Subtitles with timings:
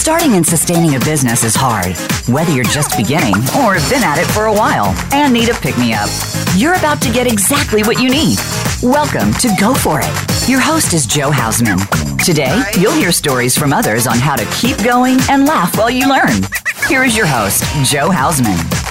[0.00, 1.94] Starting and sustaining a business is hard,
[2.26, 5.54] whether you're just beginning or have been at it for a while and need a
[5.54, 6.08] pick me up.
[6.56, 8.38] You're about to get exactly what you need.
[8.82, 10.48] Welcome to Go For It.
[10.48, 11.78] Your host is Joe Hausman.
[12.24, 16.08] Today, you'll hear stories from others on how to keep going and laugh while you
[16.08, 16.48] learn.
[16.88, 18.89] Here is your host, Joe Hausman.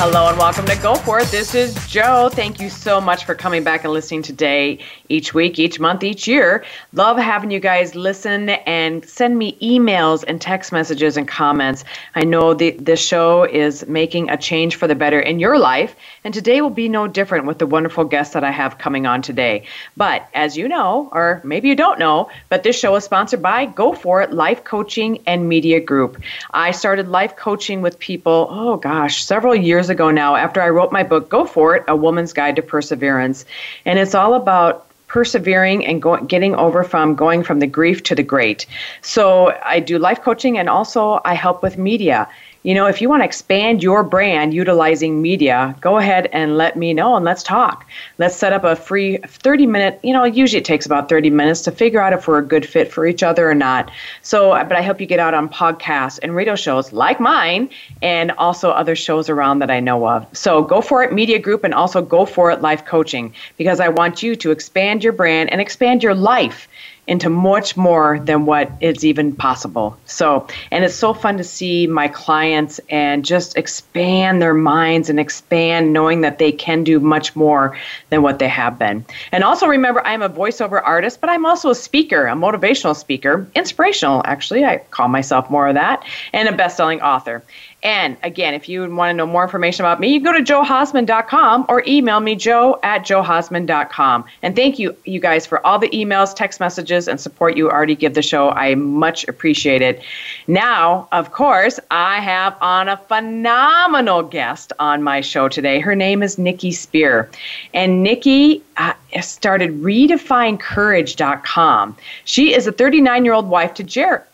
[0.00, 1.26] Hello and welcome to Go For It.
[1.26, 2.30] This is Joe.
[2.32, 4.78] Thank you so much for coming back and listening today,
[5.08, 6.64] each week, each month, each year.
[6.92, 11.84] Love having you guys listen and send me emails and text messages and comments.
[12.14, 15.96] I know the, this show is making a change for the better in your life,
[16.22, 19.20] and today will be no different with the wonderful guests that I have coming on
[19.20, 19.64] today.
[19.96, 23.66] But as you know, or maybe you don't know, but this show is sponsored by
[23.66, 26.22] Go For It Life Coaching and Media Group.
[26.52, 30.68] I started life coaching with people, oh gosh, several years years ago now after I
[30.68, 33.46] wrote my book, Go For It A Woman's Guide to Perseverance.
[33.86, 38.14] And it's all about persevering and go, getting over from going from the grief to
[38.14, 38.66] the great.
[39.00, 42.28] So I do life coaching and also I help with media
[42.68, 46.76] you know, if you want to expand your brand utilizing media, go ahead and let
[46.76, 47.86] me know and let's talk.
[48.18, 51.62] Let's set up a free 30 minute, you know, usually it takes about 30 minutes
[51.62, 53.90] to figure out if we're a good fit for each other or not.
[54.20, 57.70] So, uh, but I hope you get out on podcasts and radio shows like mine
[58.02, 60.26] and also other shows around that I know of.
[60.36, 63.88] So go for it, Media Group, and also go for it, Life Coaching, because I
[63.88, 66.68] want you to expand your brand and expand your life
[67.08, 69.96] into much more than what is even possible.
[70.04, 75.18] So, and it's so fun to see my clients and just expand their minds and
[75.18, 77.76] expand knowing that they can do much more
[78.10, 79.04] than what they have been.
[79.32, 83.48] And also remember, I'm a voiceover artist, but I'm also a speaker, a motivational speaker,
[83.54, 84.64] inspirational, actually.
[84.64, 87.42] I call myself more of that, and a best selling author.
[87.82, 90.44] And again, if you want to know more information about me, you can go to
[90.44, 94.24] joehausman.com or email me, joe at joehausman.com.
[94.42, 97.94] And thank you, you guys, for all the emails, text messages, and support you already
[97.94, 98.50] give the show.
[98.50, 100.02] I much appreciate it.
[100.48, 105.78] Now, of course, I have on a phenomenal guest on my show today.
[105.78, 107.30] Her name is Nikki Spear.
[107.74, 111.96] And Nikki uh, started redefinecourage.com.
[112.24, 113.84] She is a 39 year old wife to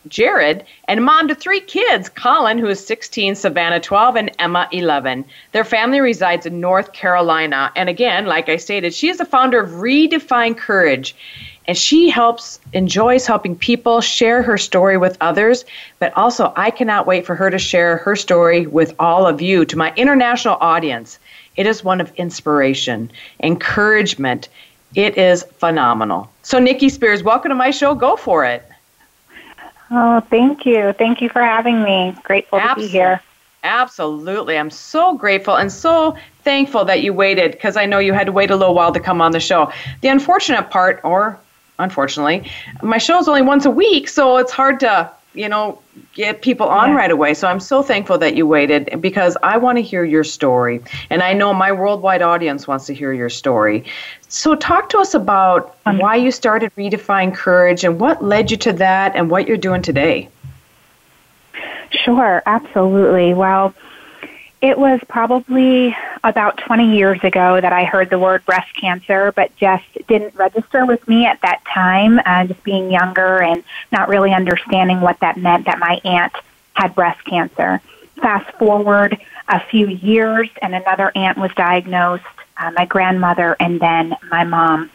[0.07, 5.25] Jared and mom to three kids Colin, who is 16, Savannah, 12, and Emma, 11.
[5.51, 7.71] Their family resides in North Carolina.
[7.75, 11.15] And again, like I stated, she is the founder of Redefine Courage.
[11.67, 15.65] And she helps, enjoys helping people share her story with others.
[15.99, 19.65] But also, I cannot wait for her to share her story with all of you,
[19.65, 21.17] to my international audience.
[21.55, 24.49] It is one of inspiration, encouragement.
[24.93, 26.29] It is phenomenal.
[26.43, 27.95] So, Nikki Spears, welcome to my show.
[27.95, 28.63] Go for it.
[29.91, 30.93] Oh, thank you.
[30.93, 32.15] Thank you for having me.
[32.23, 32.87] Grateful Absolutely.
[32.87, 33.21] to be here.
[33.65, 34.59] Absolutely.
[34.59, 38.31] I'm so grateful and so thankful that you waited because I know you had to
[38.31, 39.71] wait a little while to come on the show.
[40.01, 41.39] The unfortunate part, or
[41.79, 42.49] unfortunately,
[42.83, 45.79] my show is only once a week, so it's hard to you know,
[46.13, 46.95] get people on yeah.
[46.95, 47.33] right away.
[47.33, 50.81] So I'm so thankful that you waited because I want to hear your story.
[51.09, 53.83] And I know my worldwide audience wants to hear your story.
[54.29, 58.57] So talk to us about um, why you started Redefine Courage and what led you
[58.57, 60.29] to that and what you're doing today.
[62.05, 63.33] Sure, absolutely.
[63.33, 63.73] Well,
[64.61, 69.55] it was probably about 20 years ago that I heard the word breast cancer, but
[69.57, 74.33] just didn't register with me at that time, uh, just being younger and not really
[74.33, 76.33] understanding what that meant that my aunt
[76.73, 77.81] had breast cancer.
[78.21, 82.23] Fast forward a few years, and another aunt was diagnosed,
[82.57, 84.91] uh, my grandmother, and then my mom.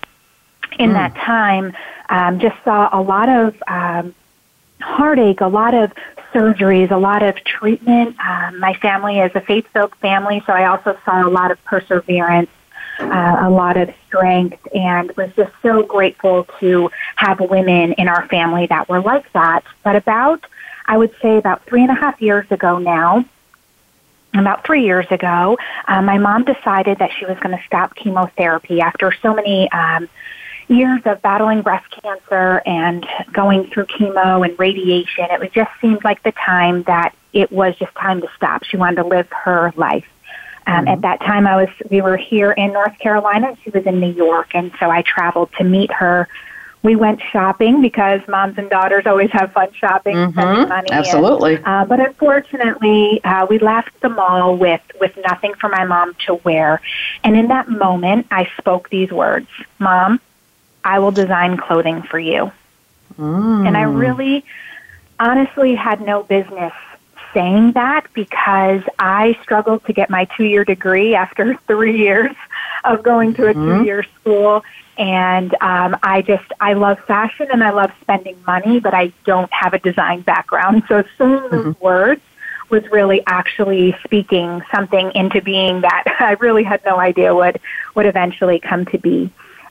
[0.78, 0.94] In mm.
[0.94, 1.76] that time,
[2.09, 4.15] um, just saw a lot of um,
[4.81, 5.93] heartache, a lot of
[6.33, 8.17] surgeries, a lot of treatment.
[8.21, 11.63] Um, my family is a faith filled family, so I also saw a lot of
[11.65, 12.51] perseverance,
[12.99, 18.27] uh, a lot of strength, and was just so grateful to have women in our
[18.29, 19.65] family that were like that.
[19.83, 20.45] But about,
[20.87, 23.25] I would say, about three and a half years ago now,
[24.35, 25.59] about three years ago,
[25.89, 30.09] uh, my mom decided that she was going to stop chemotherapy after so many um,
[30.70, 36.05] years of battling breast cancer and going through chemo and radiation, it was just seemed
[36.05, 38.64] like the time that it was just time to stop.
[38.64, 40.06] She wanted to live her life.
[40.67, 40.88] Um, mm-hmm.
[40.88, 44.00] At that time, I was we were here in North Carolina, and she was in
[44.00, 46.28] New York, and so I traveled to meet her.
[46.82, 50.38] We went shopping because moms and daughters always have fun shopping, mm-hmm.
[50.38, 50.88] spending money.
[50.90, 51.56] Absolutely.
[51.56, 56.14] And, uh, but unfortunately, uh, we left the mall with with nothing for my mom
[56.26, 56.81] to wear.
[57.25, 60.20] And in that moment, I spoke these words: "Mom,
[60.85, 62.53] I will design clothing for you.
[63.19, 63.67] Mm.
[63.67, 64.44] And I really
[65.19, 66.73] honestly had no business
[67.35, 72.35] saying that because I struggled to get my two year degree after three years
[72.85, 73.79] of going to a mm-hmm.
[73.79, 74.65] two-year school.
[74.97, 79.53] And um, I just, I love fashion and I love spending money, but I don't
[79.53, 80.83] have a design background.
[80.88, 81.85] So saying those mm-hmm.
[81.85, 82.21] words
[82.71, 87.61] was really actually speaking something into being that I really had no idea would
[87.94, 89.31] would eventually come to be.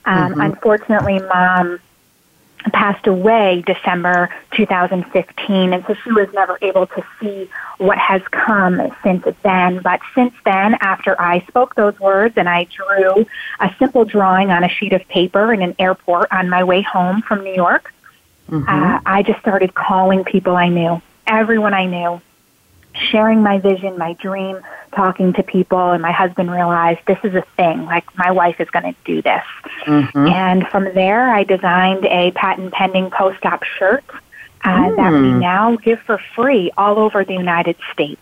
[0.09, 0.41] Um, mm-hmm.
[0.41, 1.79] Unfortunately, mom
[2.73, 7.47] passed away December 2015, and so she was never able to see
[7.77, 9.81] what has come since then.
[9.83, 13.27] But since then, after I spoke those words and I drew
[13.59, 17.21] a simple drawing on a sheet of paper in an airport on my way home
[17.21, 17.93] from New York,
[18.49, 18.67] mm-hmm.
[18.67, 22.19] uh, I just started calling people I knew, everyone I knew,
[22.93, 24.59] sharing my vision, my dream,
[24.95, 27.85] talking to people, and my husband realized this is a thing.
[27.85, 29.43] Like, my wife is going to do this.
[29.85, 30.27] Mm-hmm.
[30.27, 34.03] And from there, I designed a patent pending post op shirt
[34.63, 34.95] uh, mm.
[34.97, 35.39] that we hmm.
[35.39, 38.21] now give for free all over the United States.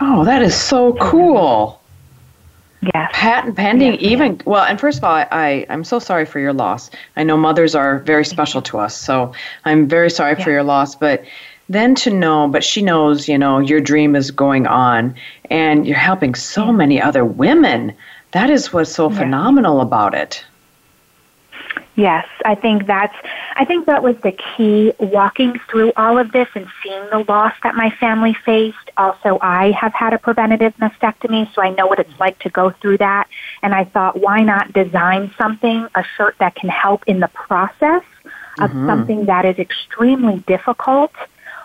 [0.00, 1.80] Oh, that is so cool.
[2.94, 3.10] Yes.
[3.12, 4.64] Patent pending, yes, even well.
[4.64, 6.90] And first of all, I, I am so sorry for your loss.
[7.16, 9.32] I know mothers are very special to us, so
[9.64, 10.44] I'm very sorry yes.
[10.44, 10.94] for your loss.
[10.94, 11.24] But
[11.68, 15.14] then to know, but she knows, you know, your dream is going on
[15.50, 17.94] and you're helping so many other women.
[18.32, 19.18] That is what's so yeah.
[19.18, 20.44] phenomenal about it.
[21.96, 23.16] Yes, I think that's
[23.56, 27.54] I think that was the key walking through all of this and seeing the loss
[27.62, 28.90] that my family faced.
[28.98, 32.68] Also, I have had a preventative mastectomy, so I know what it's like to go
[32.70, 33.28] through that.
[33.62, 38.04] And I thought, why not design something, a shirt that can help in the process
[38.60, 38.86] of mm-hmm.
[38.86, 41.12] something that is extremely difficult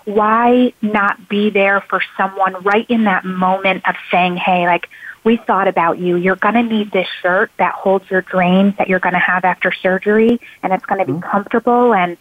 [0.05, 4.89] why not be there for someone right in that moment of saying, hey, like,
[5.23, 6.15] we thought about you.
[6.15, 9.45] You're going to need this shirt that holds your drains that you're going to have
[9.45, 11.29] after surgery, and it's going to be mm-hmm.
[11.29, 11.93] comfortable.
[11.93, 12.17] And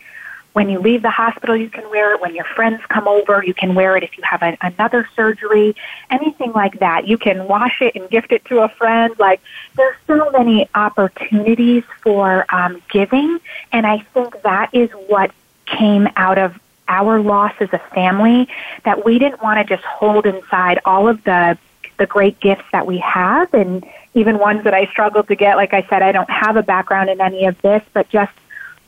[0.53, 2.21] when you leave the hospital, you can wear it.
[2.21, 5.77] When your friends come over, you can wear it if you have a, another surgery,
[6.11, 7.07] anything like that.
[7.07, 9.15] You can wash it and gift it to a friend.
[9.19, 9.41] Like,
[9.77, 13.39] there's so many opportunities for um, giving,
[13.73, 15.31] and I think that is what
[15.65, 16.59] came out of
[16.91, 18.49] our loss as a family
[18.85, 21.57] that we didn't want to just hold inside all of the
[21.99, 25.57] the great gifts that we have and even ones that I struggled to get.
[25.57, 28.33] Like I said, I don't have a background in any of this, but just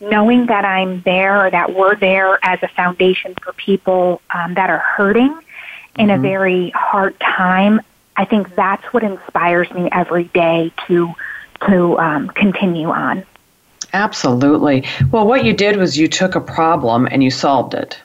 [0.00, 4.70] knowing that I'm there or that we're there as a foundation for people um, that
[4.70, 6.00] are hurting mm-hmm.
[6.00, 6.22] in a mm-hmm.
[6.22, 7.82] very hard time,
[8.16, 11.12] I think that's what inspires me every day to
[11.68, 13.24] to um, continue on.
[13.92, 14.84] Absolutely.
[15.10, 18.00] Well, what you did was you took a problem and you solved it.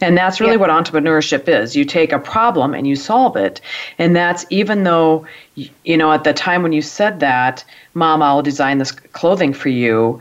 [0.00, 0.58] And that's really yeah.
[0.58, 1.74] what entrepreneurship is.
[1.74, 3.60] You take a problem and you solve it.
[3.98, 8.42] And that's even though, you know, at the time when you said that, Mom, I'll
[8.42, 10.20] design this clothing for you,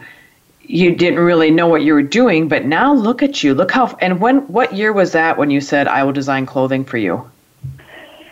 [0.62, 2.48] you didn't really know what you were doing.
[2.48, 3.54] But now look at you.
[3.54, 6.86] Look how, and when, what year was that when you said, I will design clothing
[6.86, 7.30] for you?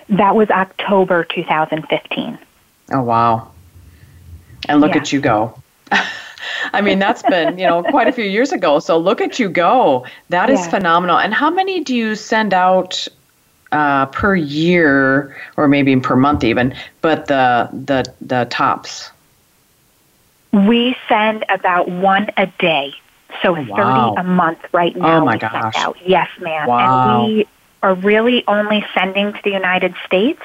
[0.10, 2.40] That was October 2015.
[2.92, 3.52] Oh, wow.
[4.70, 5.02] And look yeah.
[5.02, 5.62] at you go.
[6.74, 8.80] I mean, that's been, you know, quite a few years ago.
[8.80, 10.06] So look at you go.
[10.30, 10.70] That is yeah.
[10.70, 11.18] phenomenal.
[11.18, 13.08] And how many do you send out
[13.72, 19.10] uh, per year or maybe per month even, but the the the tops?
[20.52, 22.94] We send about one a day.
[23.42, 24.14] So wow.
[24.16, 25.22] 30 a month right now.
[25.22, 25.74] Oh my gosh.
[25.76, 25.98] Out.
[26.06, 26.68] Yes, ma'am.
[26.68, 27.24] Wow.
[27.24, 27.48] And we
[27.82, 30.42] are really only sending to the United States.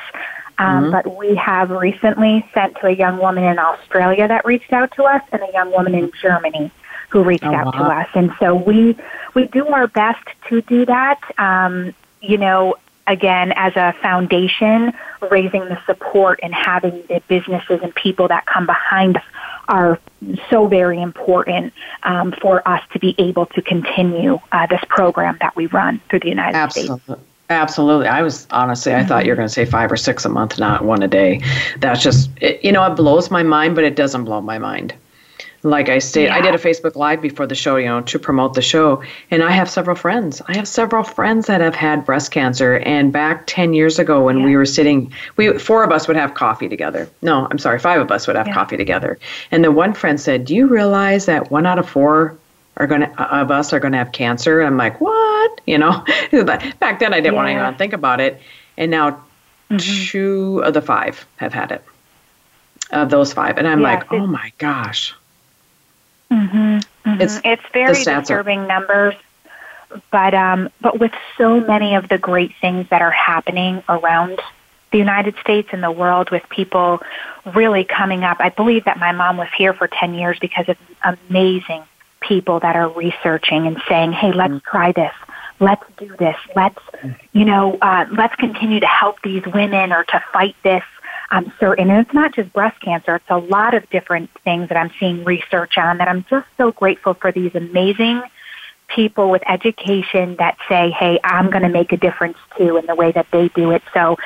[0.58, 0.90] Um, mm-hmm.
[0.90, 5.04] But we have recently sent to a young woman in Australia that reached out to
[5.04, 6.70] us, and a young woman in Germany
[7.10, 7.72] who reached oh, out wow.
[7.72, 8.08] to us.
[8.14, 8.96] And so we
[9.34, 11.20] we do our best to do that.
[11.38, 14.92] Um, you know, again, as a foundation,
[15.30, 19.24] raising the support and having the businesses and people that come behind us
[19.68, 19.98] are
[20.50, 21.72] so very important
[22.02, 26.20] um, for us to be able to continue uh, this program that we run through
[26.20, 27.00] the United Absolutely.
[27.00, 27.20] States.
[27.50, 28.06] Absolutely.
[28.06, 30.58] I was honestly, I thought you were going to say five or six a month,
[30.58, 31.40] not one a day.
[31.78, 34.94] That's just, it, you know, it blows my mind, but it doesn't blow my mind.
[35.62, 36.36] Like I stated, yeah.
[36.36, 39.02] I did a Facebook Live before the show, you know, to promote the show.
[39.30, 40.40] And I have several friends.
[40.46, 42.76] I have several friends that have had breast cancer.
[42.76, 44.44] And back 10 years ago, when yeah.
[44.44, 47.08] we were sitting, we four of us would have coffee together.
[47.22, 48.54] No, I'm sorry, five of us would have yeah.
[48.54, 49.18] coffee together.
[49.50, 52.36] And the one friend said, Do you realize that one out of four
[52.78, 54.62] are going to of us are going to have cancer.
[54.62, 55.60] I'm like, what?
[55.66, 56.04] You know,
[56.44, 57.32] back then I didn't yeah.
[57.32, 58.40] want to even think about it,
[58.76, 59.22] and now
[59.70, 60.06] mm-hmm.
[60.06, 61.84] two of the five have had it.
[62.90, 65.14] Of those five, and I'm yes, like, oh my gosh.
[66.30, 67.20] Mm-hmm, mm-hmm.
[67.20, 69.14] It's it's very disturbing are, numbers,
[70.10, 74.40] but um, but with so many of the great things that are happening around
[74.90, 77.02] the United States and the world with people
[77.54, 78.38] really coming up.
[78.40, 81.82] I believe that my mom was here for 10 years because of amazing
[82.20, 84.62] people that are researching and saying, "Hey, let's mm.
[84.62, 85.12] try this.
[85.60, 86.36] Let's do this.
[86.54, 86.78] Let's,
[87.32, 90.84] you know, uh, let's continue to help these women or to fight this."
[91.30, 94.78] um, certain, and it's not just breast cancer, it's a lot of different things that
[94.78, 98.22] I'm seeing research on that I'm just so grateful for these amazing
[98.88, 102.94] people with education that say, hey, I'm going to make a difference too in the
[102.94, 103.82] way that they do it.
[103.92, 104.16] So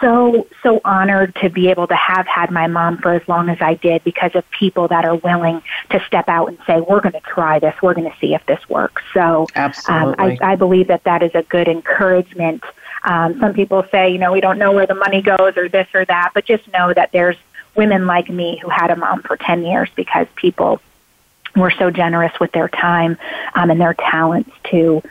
[0.00, 3.58] so so honored to be able to have had my mom for as long as
[3.60, 7.12] I did because of people that are willing to step out and say we're going
[7.12, 9.02] to try this, we're going to see if this works.
[9.12, 9.46] So
[9.88, 12.62] um, I, I believe that that is a good encouragement.
[13.04, 15.88] Um, some people say you know we don't know where the money goes or this
[15.94, 17.36] or that, but just know that there's
[17.74, 20.80] women like me who had a mom for ten years because people
[21.56, 23.18] were so generous with their time
[23.54, 25.02] um, and their talents to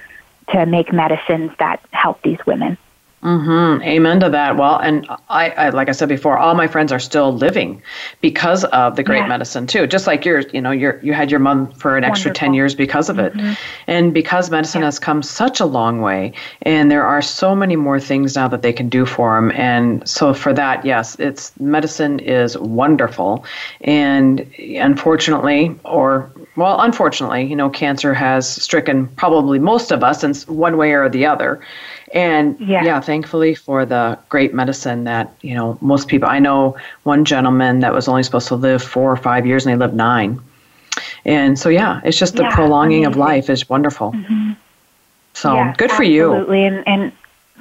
[0.49, 2.77] to make medicines that help these women.
[3.23, 3.81] Mm-hmm.
[3.81, 4.57] Amen to that.
[4.57, 7.81] Well, and I, I, like I said before, all my friends are still living
[8.21, 9.27] because of the great yeah.
[9.27, 9.87] medicine too.
[9.87, 12.75] Just like yours, you know, you you had your mom for an extra ten years
[12.75, 13.53] because of it, mm-hmm.
[13.87, 14.87] and because medicine yeah.
[14.87, 16.31] has come such a long way,
[16.61, 19.51] and there are so many more things now that they can do for them.
[19.51, 23.45] And so for that, yes, it's medicine is wonderful,
[23.81, 30.35] and unfortunately, or well, unfortunately, you know, cancer has stricken probably most of us in
[30.55, 31.59] one way or the other.
[32.13, 32.83] And yeah.
[32.83, 37.81] yeah, thankfully for the great medicine that, you know, most people, I know one gentleman
[37.81, 40.39] that was only supposed to live four or five years and he lived nine.
[41.25, 43.21] And so, yeah, it's just the yeah, prolonging amazing.
[43.21, 44.13] of life is wonderful.
[44.13, 44.53] Mm-hmm.
[45.33, 46.33] So yeah, good for you.
[46.33, 46.65] Absolutely.
[46.65, 47.11] And, and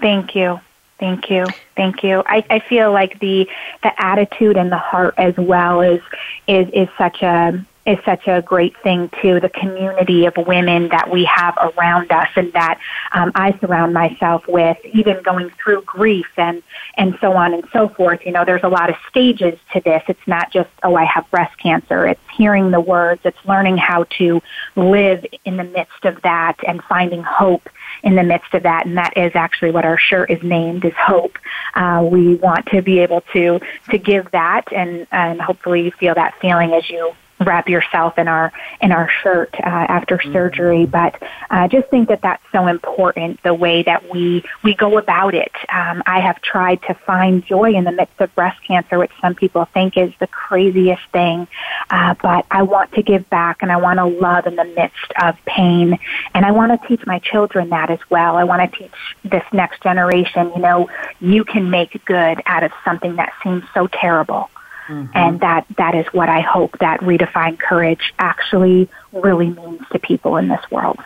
[0.00, 0.60] thank you.
[0.98, 1.44] Thank you.
[1.76, 2.22] Thank you.
[2.26, 3.46] I, I feel like the
[3.82, 6.00] the attitude and the heart as well is
[6.46, 9.38] is is such a is such a great thing too.
[9.38, 12.80] The community of women that we have around us and that
[13.12, 16.62] um, I surround myself with, even going through grief and
[16.94, 18.20] and so on and so forth.
[18.26, 20.02] You know, there's a lot of stages to this.
[20.08, 22.06] It's not just oh, I have breast cancer.
[22.06, 23.20] It's hearing the words.
[23.24, 24.42] It's learning how to
[24.74, 27.68] live in the midst of that and finding hope
[28.02, 28.86] in the midst of that.
[28.86, 31.38] And that is actually what our shirt is named is hope.
[31.74, 36.14] Uh, we want to be able to to give that and and hopefully you feel
[36.14, 40.32] that feeling as you wrap yourself in our in our shirt uh, after mm-hmm.
[40.32, 40.86] surgery.
[40.86, 43.42] But I uh, just think that that's so important.
[43.42, 45.52] The way that we we go about it.
[45.68, 49.34] Um, I have tried to find joy in the midst of breast cancer, which some
[49.34, 51.46] people think is the craziest thing.
[51.90, 55.12] Uh, but I want to give back, and I want to love in the midst
[55.20, 55.98] of pain,
[56.34, 58.36] and I want to teach my children that as well.
[58.36, 58.92] I want to teach
[59.24, 60.52] this next generation.
[60.54, 60.88] You know,
[61.20, 64.50] you can make good out of something that seems so terrible.
[64.88, 65.16] Mm-hmm.
[65.16, 70.36] And that, that is what I hope that redefined courage actually really means to people
[70.36, 70.98] in this world.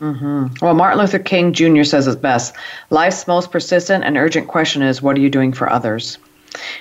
[0.00, 0.64] Mm-hmm.
[0.64, 1.84] Well, Martin Luther King Jr.
[1.84, 2.54] says it best
[2.88, 6.18] life's most persistent and urgent question is, What are you doing for others?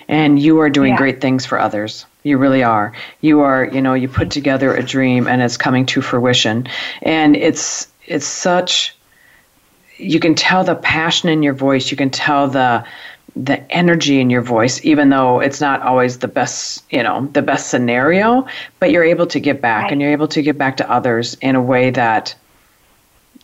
[0.08, 0.98] And you are doing yeah.
[0.98, 2.06] great things for others.
[2.24, 2.94] You really are.
[3.22, 6.68] You are, you know, you put together a dream and it's coming to fruition.
[7.02, 8.96] And it's it's such
[9.98, 11.92] you can tell the passion in your voice.
[11.92, 12.86] You can tell the
[13.46, 17.42] the energy in your voice even though it's not always the best you know the
[17.42, 18.46] best scenario
[18.80, 19.92] but you're able to give back right.
[19.94, 22.36] and you're able to give back to others in a way that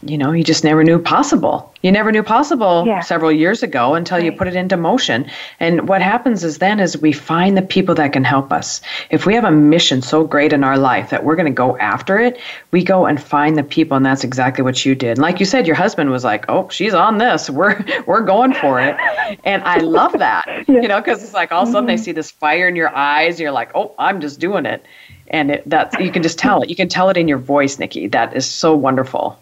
[0.01, 1.73] you know, you just never knew possible.
[1.81, 2.99] You never knew possible yeah.
[2.99, 4.25] several years ago until right.
[4.25, 5.29] you put it into motion.
[5.59, 8.81] And what happens is then is we find the people that can help us.
[9.09, 11.77] If we have a mission so great in our life that we're going to go
[11.77, 12.39] after it,
[12.71, 15.11] we go and find the people and that's exactly what you did.
[15.11, 17.49] And like you said your husband was like, "Oh, she's on this.
[17.49, 18.97] We're we're going for it."
[19.43, 20.45] and I love that.
[20.67, 20.81] Yeah.
[20.81, 21.95] You know, cuz it's like all of a sudden mm-hmm.
[21.95, 24.83] they see this fire in your eyes, you're like, "Oh, I'm just doing it."
[25.27, 26.69] And it, that's you can just tell it.
[26.69, 28.07] You can tell it in your voice, Nikki.
[28.07, 29.37] That is so wonderful.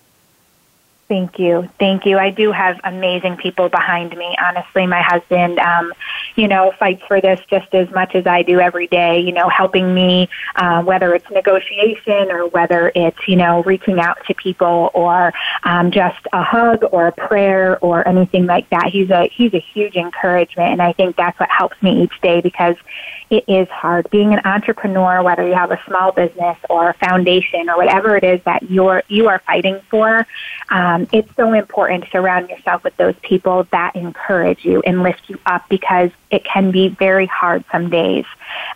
[1.10, 1.70] Thank you.
[1.80, 2.18] Thank you.
[2.18, 4.36] I do have amazing people behind me.
[4.42, 5.92] Honestly, my husband, um,
[6.36, 9.50] you know, fights for this just as much as I do every day, you know,
[9.50, 14.92] helping me, uh, whether it's negotiation or whether it's, you know, reaching out to people
[14.94, 15.34] or
[15.64, 18.88] um, just a hug or a prayer or anything like that.
[18.88, 20.72] He's a, he's a huge encouragement.
[20.72, 22.78] And I think that's what helps me each day because
[23.30, 24.10] it is hard.
[24.10, 28.24] Being an entrepreneur, whether you have a small business or a foundation or whatever it
[28.24, 30.26] is that you're you are fighting for,
[30.70, 35.30] um, it's so important to surround yourself with those people that encourage you and lift
[35.30, 38.26] you up because it can be very hard some days.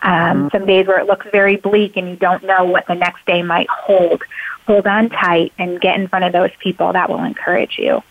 [0.02, 0.48] Um, mm-hmm.
[0.58, 3.42] Some days where it looks very bleak and you don't know what the next day
[3.44, 4.24] might hold.
[4.66, 8.04] Hold on tight and get in front of those people that will encourage you.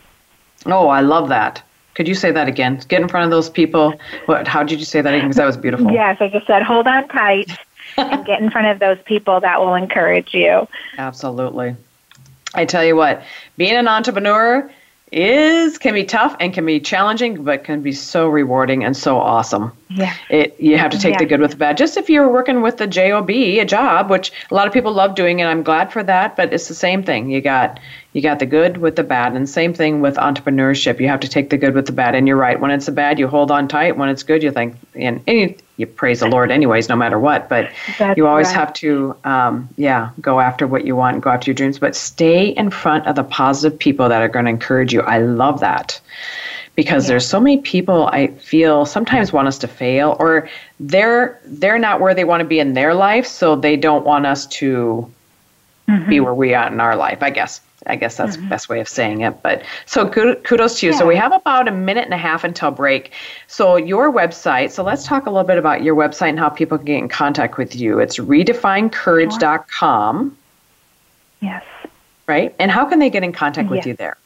[0.66, 1.62] Oh, I love that.
[1.94, 2.80] Could you say that again?
[2.88, 3.94] Get in front of those people.
[4.26, 4.46] What?
[4.46, 5.28] How did you say that again?
[5.28, 5.90] Because that was beautiful.
[5.92, 7.50] Yes, I just said hold on tight
[7.96, 10.68] and get in front of those people that will encourage you.
[10.98, 11.76] Absolutely.
[12.56, 13.22] I tell you what,
[13.56, 14.70] being an entrepreneur
[15.12, 19.18] is can be tough and can be challenging, but can be so rewarding and so
[19.18, 19.72] awesome.
[19.88, 20.14] Yeah.
[20.28, 21.19] It, you have to take yeah.
[21.19, 21.76] the good with the bad.
[21.76, 25.14] Just if you're working with the job, a job, which a lot of people love
[25.14, 26.35] doing, and I'm glad for that.
[26.35, 27.31] But it's the same thing.
[27.31, 27.78] You got
[28.12, 30.99] you got the good with the bad, and same thing with entrepreneurship.
[30.99, 32.16] You have to take the good with the bad.
[32.16, 32.59] And you're right.
[32.59, 33.97] When it's the bad, you hold on tight.
[33.97, 37.21] When it's good, you think and, and you, you, praise the Lord anyways, no matter
[37.21, 37.49] what.
[37.49, 38.57] But That's you always right.
[38.57, 41.78] have to, um, yeah, go after what you want, go after your dreams.
[41.78, 45.02] But stay in front of the positive people that are going to encourage you.
[45.02, 46.00] I love that
[46.76, 47.09] because yeah.
[47.09, 52.00] there's so many people I feel sometimes want us to fail or they're they're not
[52.00, 55.12] where they want to be in their life, so they don't want us to
[55.88, 56.09] mm-hmm.
[56.09, 57.21] be where we are in our life.
[57.23, 57.61] I guess.
[57.88, 58.47] I guess that's mm-hmm.
[58.47, 59.40] the best way of saying it.
[59.42, 60.92] But so kudos to you.
[60.92, 60.99] Yeah.
[60.99, 63.12] So we have about a minute and a half until break.
[63.47, 64.73] So your website.
[64.73, 67.09] So let's talk a little bit about your website and how people can get in
[67.09, 68.00] contact with you.
[68.00, 70.37] It's redefinecourage.com.
[71.40, 71.64] Yes.
[72.26, 72.52] Right.
[72.59, 73.87] And how can they get in contact with yes.
[73.87, 74.16] you there?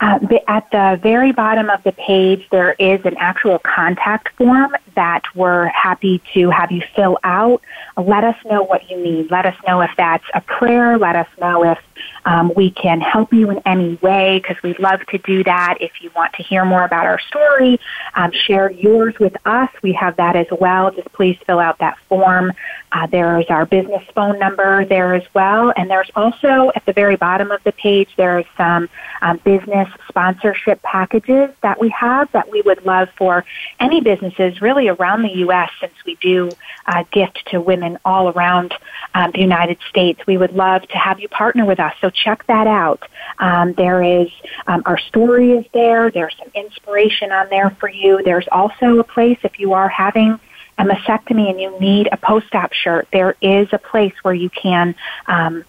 [0.00, 5.22] Uh, at the very bottom of the page, there is an actual contact form that
[5.34, 7.62] we're happy to have you fill out.
[7.96, 9.30] Let us know what you need.
[9.30, 10.98] Let us know if that's a prayer.
[10.98, 11.78] Let us know if
[12.24, 15.78] um, we can help you in any way because we'd love to do that.
[15.80, 17.78] If you want to hear more about our story,
[18.14, 19.70] um, share yours with us.
[19.82, 20.90] We have that as well.
[20.90, 22.52] Just please fill out that form.
[22.92, 25.72] Uh, there's our business phone number there as well.
[25.76, 28.88] And there's also at the very bottom of the page, there's some
[29.20, 33.44] um, business sponsorship packages that we have that we would love for
[33.80, 35.70] any businesses really around the U.S.
[35.80, 36.50] since we do
[36.86, 38.74] uh, gift to women all around
[39.14, 40.20] um, the United States.
[40.26, 41.94] We would love to have you partner with us.
[42.00, 43.02] So check that out.
[43.38, 44.28] Um, there is
[44.66, 46.10] um, our story is there.
[46.10, 48.22] There's some inspiration on there for you.
[48.22, 50.38] There's also a place if you are having
[50.78, 53.08] a mastectomy and you need a post-op shirt.
[53.12, 54.94] There is a place where you can
[55.26, 55.64] um,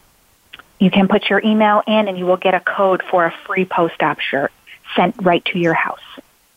[0.80, 3.66] you can put your email in and you will get a code for a free
[3.66, 4.52] post-op shirt
[4.96, 6.00] sent right to your house.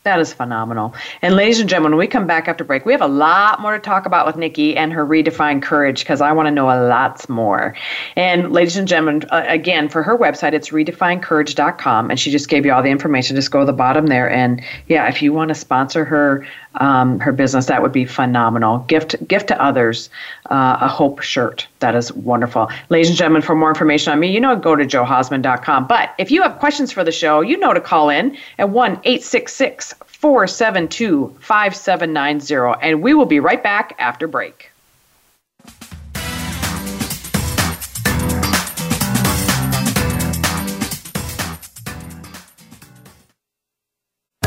[0.03, 0.93] That is phenomenal.
[1.21, 3.73] And ladies and gentlemen, when we come back after break, we have a lot more
[3.73, 6.87] to talk about with Nikki and her redefined courage because I want to know a
[6.87, 7.75] lot more.
[8.15, 12.09] And ladies and gentlemen, uh, again, for her website, it's redefinecourage.com.
[12.09, 13.35] And she just gave you all the information.
[13.35, 14.31] Just go to the bottom there.
[14.31, 18.79] And yeah, if you want to sponsor her um, her business, that would be phenomenal.
[18.79, 20.09] Gift gift to others
[20.49, 21.67] uh, a hope shirt.
[21.79, 22.69] That is wonderful.
[22.89, 25.87] Ladies and gentlemen, for more information on me, you know, go to joehausman.com.
[25.87, 28.91] But if you have questions for the show, you know to call in at 1
[29.03, 32.79] 866 472 5790.
[32.81, 34.68] And we will be right back after break.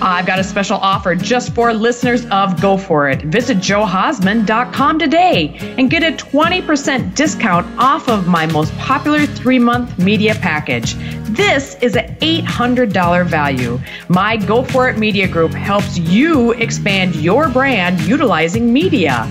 [0.00, 3.22] I've got a special offer just for listeners of Go For It.
[3.22, 9.98] Visit johausman.com today and get a 20% discount off of my most popular three month
[9.98, 10.94] media package.
[11.30, 13.80] This is an $800 value.
[14.08, 19.26] My Go For It Media Group helps you expand your brand utilizing media.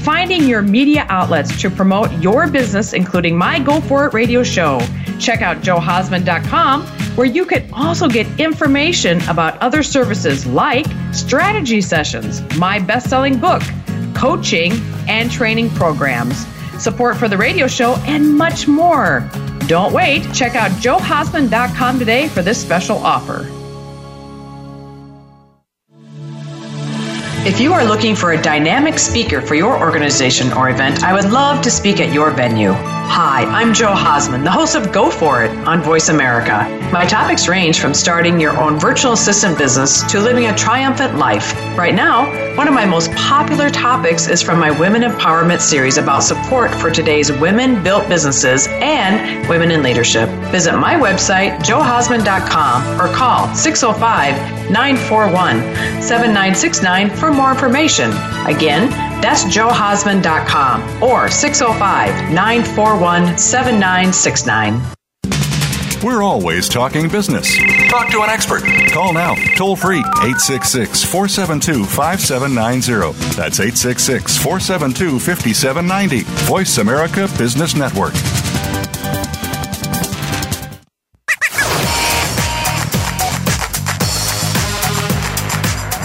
[0.00, 4.80] Finding your media outlets to promote your business, including my Go For It radio show.
[5.18, 12.40] Check out johausman.com where you can also get information about other services like strategy sessions,
[12.56, 13.60] my best selling book,
[14.14, 14.72] coaching
[15.08, 16.46] and training programs,
[16.78, 19.28] support for the radio show, and much more.
[19.66, 20.32] Don't wait.
[20.32, 23.57] Check out johausman.com today for this special offer.
[27.48, 31.32] If you are looking for a dynamic speaker for your organization or event, I would
[31.32, 32.74] love to speak at your venue.
[33.10, 36.68] Hi, I'm Joe Hausman, the host of Go For It on Voice America.
[36.92, 41.52] My topics range from starting your own virtual assistant business to living a triumphant life.
[41.76, 46.22] Right now, one of my most popular topics is from my Women Empowerment series about
[46.22, 50.28] support for today's women built businesses and women in leadership.
[50.52, 55.56] Visit my website, joehausman.com, or call 605 941
[56.02, 58.10] 7969 for more information.
[58.46, 64.94] Again, that's joehausman.com or 605 941 7969.
[66.02, 67.56] We're always talking business.
[67.88, 68.62] Talk to an expert.
[68.92, 73.18] Call now, toll free, 866 472 5790.
[73.34, 76.22] That's 866 472 5790.
[76.46, 78.14] Voice America Business Network.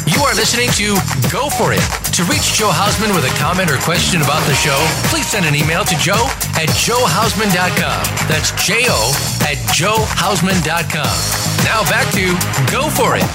[0.07, 0.95] You are listening to
[1.31, 4.77] Go For It to reach Joe Hausman with a comment or question about the show,
[5.09, 8.03] please send an email to joe at joehausman.com.
[8.29, 9.09] That's J O
[9.41, 11.17] at joehausman.com.
[11.65, 12.37] Now back to
[12.71, 13.25] Go For It.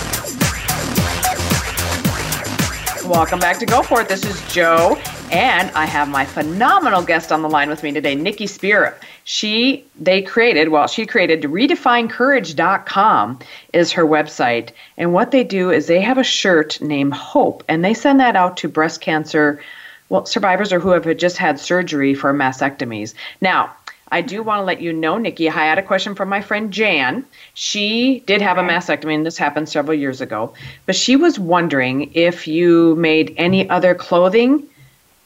[3.04, 4.08] Welcome back to Go For It.
[4.08, 4.96] This is Joe.
[5.32, 8.96] And I have my phenomenal guest on the line with me today, Nikki Spear.
[9.30, 13.38] She they created, well, she created redefinecourage.com
[13.74, 14.70] is her website.
[14.96, 18.36] And what they do is they have a shirt named Hope, and they send that
[18.36, 19.60] out to breast cancer
[20.08, 23.12] well, survivors or who have just had surgery for mastectomies.
[23.42, 23.70] Now,
[24.10, 26.72] I do want to let you know, Nikki, I had a question from my friend
[26.72, 27.22] Jan.
[27.52, 30.54] She did have a mastectomy, and this happened several years ago.
[30.86, 34.66] But she was wondering if you made any other clothing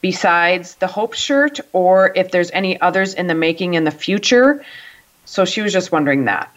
[0.03, 4.63] besides the Hope shirt or if there's any others in the making in the future.
[5.23, 6.53] So she was just wondering that.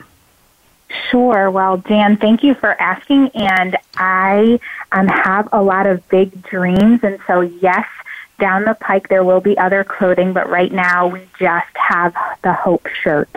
[1.11, 1.48] Sure.
[1.50, 3.30] Well, Jan, thank you for asking.
[3.35, 4.59] And I
[4.90, 7.04] um, have a lot of big dreams.
[7.04, 7.87] And so, yes,
[8.40, 12.52] down the pike there will be other clothing, but right now we just have the
[12.52, 13.30] Hope shirt.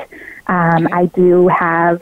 [0.48, 2.02] Um, I do have,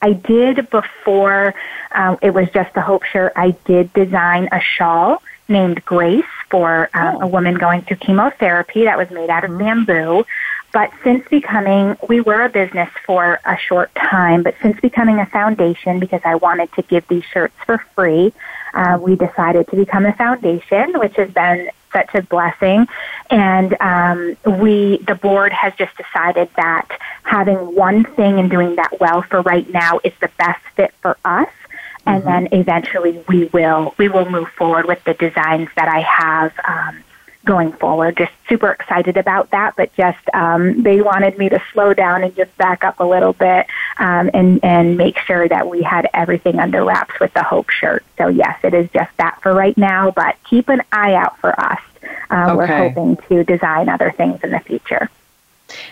[0.00, 1.54] I did before
[1.90, 6.88] um, it was just the Hope shirt, I did design a shawl named Grace for
[6.94, 7.20] um, oh.
[7.22, 9.84] a woman going through chemotherapy that was made out of mm-hmm.
[9.84, 10.24] bamboo.
[10.70, 15.24] But since becoming, we were a business for a short time, but since becoming a
[15.24, 18.34] foundation, because I wanted to give these shirts for free,
[18.74, 22.86] uh, we decided to become a foundation, which has been such a blessing.
[23.30, 26.86] And um, we, the board has just decided that
[27.22, 31.16] having one thing and doing that well for right now is the best fit for
[31.24, 31.48] us.
[32.08, 32.44] And mm-hmm.
[32.44, 37.04] then eventually we will we will move forward with the designs that I have um,
[37.44, 38.16] going forward.
[38.16, 42.34] Just super excited about that, but just um, they wanted me to slow down and
[42.34, 43.66] just back up a little bit
[43.98, 48.04] um, and and make sure that we had everything under wraps with the Hope shirt.
[48.16, 51.58] So yes, it is just that for right now, but keep an eye out for
[51.60, 51.80] us.
[52.30, 52.54] Uh, okay.
[52.56, 55.10] We're hoping to design other things in the future.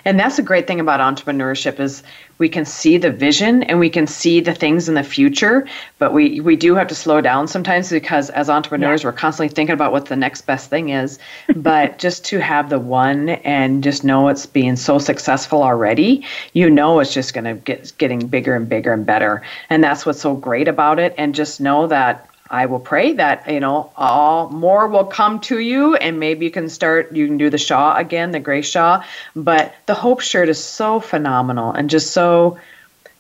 [0.05, 2.03] And that's a great thing about entrepreneurship is
[2.39, 5.67] we can see the vision and we can see the things in the future,
[5.99, 9.09] but we, we do have to slow down sometimes because as entrepreneurs yeah.
[9.09, 11.19] we're constantly thinking about what the next best thing is.
[11.57, 16.69] but just to have the one and just know it's being so successful already, you
[16.69, 19.43] know it's just gonna get getting bigger and bigger and better.
[19.71, 21.15] And that's what's so great about it.
[21.17, 25.59] And just know that I will pray that you know all more will come to
[25.59, 27.13] you, and maybe you can start.
[27.13, 29.03] You can do the shawl again, the Grace shawl.
[29.35, 32.59] But the Hope shirt is so phenomenal and just so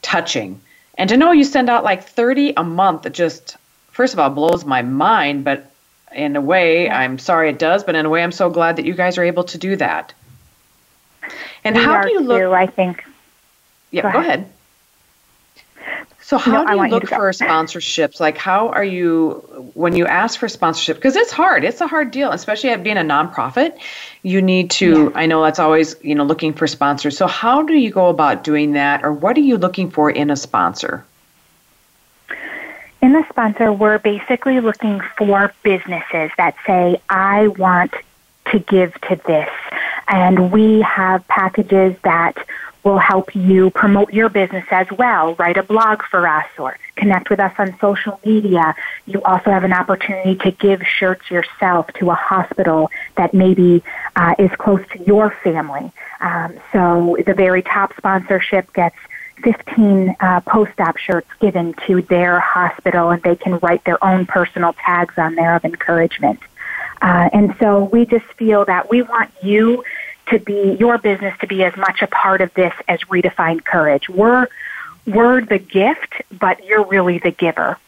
[0.02, 0.60] touching.
[0.98, 3.56] And to know you send out like 30 a month, it just
[3.90, 5.44] first of all blows my mind.
[5.44, 5.70] But
[6.14, 7.84] in a way, I'm sorry it does.
[7.84, 10.12] But in a way, I'm so glad that you guys are able to do that.
[11.64, 12.40] And we how do you look?
[12.40, 13.04] Too, I think.
[13.90, 14.22] Yeah, go ahead.
[14.22, 14.52] Go ahead.
[16.26, 18.18] So how no, do you look for sponsorships?
[18.18, 20.96] Like how are you when you ask for sponsorship?
[20.96, 21.62] Because it's hard.
[21.62, 23.78] It's a hard deal, especially at being a nonprofit.
[24.24, 25.04] You need to.
[25.04, 25.10] Yeah.
[25.14, 27.16] I know that's always you know looking for sponsors.
[27.16, 30.30] So how do you go about doing that, or what are you looking for in
[30.30, 31.04] a sponsor?
[33.02, 37.94] In a sponsor, we're basically looking for businesses that say, "I want
[38.50, 39.50] to give to this,"
[40.08, 42.36] and we have packages that
[42.86, 45.34] will help you promote your business as well.
[45.34, 48.76] Write a blog for us or connect with us on social media.
[49.06, 53.82] You also have an opportunity to give shirts yourself to a hospital that maybe
[54.14, 55.90] uh, is close to your family.
[56.20, 58.96] Um, so the very top sponsorship gets
[59.42, 64.74] 15 uh, post-op shirts given to their hospital and they can write their own personal
[64.74, 66.38] tags on there of encouragement.
[67.02, 69.84] Uh, and so we just feel that we want you
[70.28, 74.08] to be your business to be as much a part of this as redefined courage.
[74.08, 74.48] We're
[75.06, 77.78] we're the gift, but you're really the giver.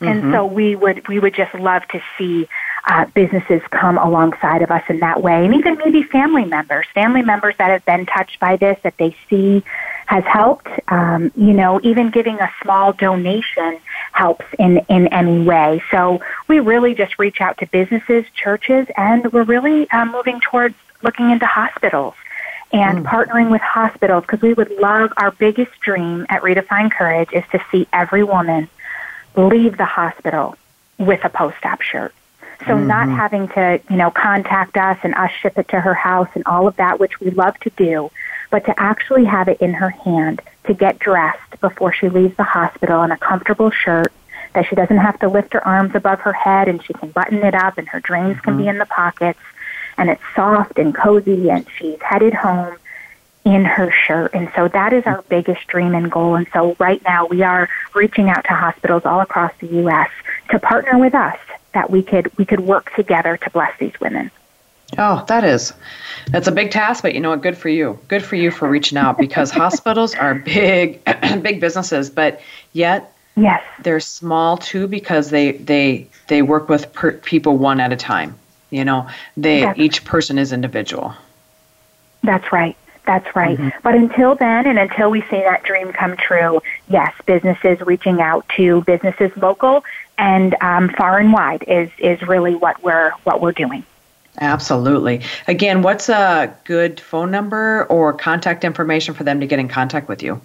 [0.00, 0.06] Mm-hmm.
[0.06, 2.48] And so we would we would just love to see
[2.86, 7.22] uh, businesses come alongside of us in that way, and even maybe family members, family
[7.22, 9.62] members that have been touched by this that they see
[10.06, 10.68] has helped.
[10.88, 13.80] Um, you know, even giving a small donation
[14.12, 15.82] helps in in any way.
[15.90, 20.76] So we really just reach out to businesses, churches, and we're really uh, moving towards
[21.02, 22.14] looking into hospitals
[22.72, 23.04] and mm.
[23.04, 27.64] partnering with hospitals because we would love our biggest dream at Redefine Courage is to
[27.70, 28.68] see every woman
[29.36, 30.56] leave the hospital
[30.98, 32.14] with a post-op shirt.
[32.60, 32.88] So mm-hmm.
[32.88, 36.44] not having to, you know, contact us and us ship it to her house and
[36.44, 38.10] all of that, which we love to do,
[38.50, 42.42] but to actually have it in her hand to get dressed before she leaves the
[42.42, 44.12] hospital in a comfortable shirt
[44.54, 47.38] that she doesn't have to lift her arms above her head and she can button
[47.44, 48.44] it up and her drains mm-hmm.
[48.44, 48.70] can be mm-hmm.
[48.70, 49.38] in the pockets
[49.98, 52.76] and it's soft and cozy and she's headed home
[53.44, 54.34] in her shirt.
[54.34, 56.34] And so that is our biggest dream and goal.
[56.34, 60.10] And so right now we are reaching out to hospitals all across the US
[60.50, 61.38] to partner with us
[61.72, 64.30] that we could we could work together to bless these women.
[64.96, 65.74] Oh, that is.
[66.28, 67.42] That's a big task, but you know what?
[67.42, 67.98] Good for you.
[68.08, 71.04] Good for you for reaching out because hospitals are big,
[71.42, 72.40] big businesses, but
[72.72, 77.92] yet yes, they're small too because they they they work with per- people one at
[77.92, 78.38] a time.
[78.70, 81.14] You know, they That's each person is individual.
[82.22, 82.76] That's right.
[83.06, 83.56] That's right.
[83.56, 83.78] Mm-hmm.
[83.82, 88.46] But until then, and until we see that dream come true, yes, businesses reaching out
[88.56, 89.82] to businesses local
[90.18, 93.84] and um, far and wide is is really what we're what we're doing.
[94.40, 95.22] Absolutely.
[95.48, 100.08] Again, what's a good phone number or contact information for them to get in contact
[100.08, 100.40] with you?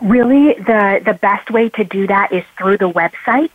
[0.00, 3.54] Really, the the best way to do that is through the website.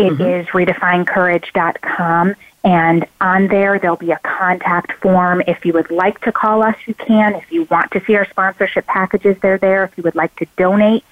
[0.00, 0.22] It mm-hmm.
[0.22, 5.42] is redefinecourage.com and on there, there'll be a contact form.
[5.46, 7.34] If you would like to call us, you can.
[7.34, 9.84] If you want to see our sponsorship packages, they're there.
[9.84, 11.04] If you would like to donate,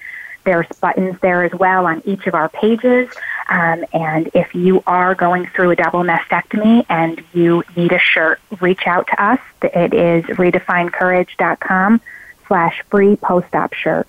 [0.43, 3.09] there's buttons there as well on each of our pages.
[3.49, 8.39] Um, and if you are going through a double mastectomy and you need a shirt,
[8.61, 9.39] reach out to us.
[9.63, 12.01] It is redefinecourage.com
[12.47, 14.07] slash free post-op shirt.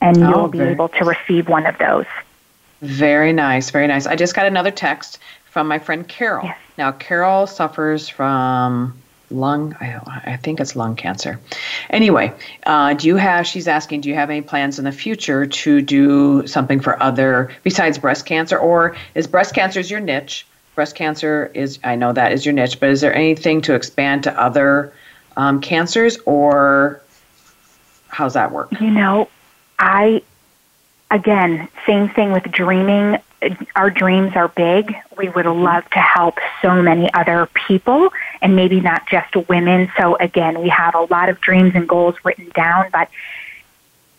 [0.00, 2.06] And you'll oh, be able to receive one of those.
[2.80, 4.06] Very nice, very nice.
[4.06, 6.46] I just got another text from my friend Carol.
[6.46, 6.58] Yes.
[6.78, 8.96] Now, Carol suffers from
[9.30, 11.38] lung, I, I think it's lung cancer.
[11.90, 12.32] Anyway,
[12.64, 15.82] uh, do you have, she's asking, do you have any plans in the future to
[15.82, 20.46] do something for other, besides breast cancer, or is breast cancer is your niche?
[20.74, 24.24] Breast cancer is, I know that is your niche, but is there anything to expand
[24.24, 24.92] to other
[25.36, 27.00] um, cancers, or
[28.08, 28.72] how's that work?
[28.80, 29.28] You know,
[29.78, 30.22] I,
[31.10, 33.18] again, same thing with dreaming
[33.74, 34.94] our dreams are big.
[35.16, 38.10] We would love to help so many other people
[38.42, 39.90] and maybe not just women.
[39.98, 43.08] So again, we have a lot of dreams and goals written down, but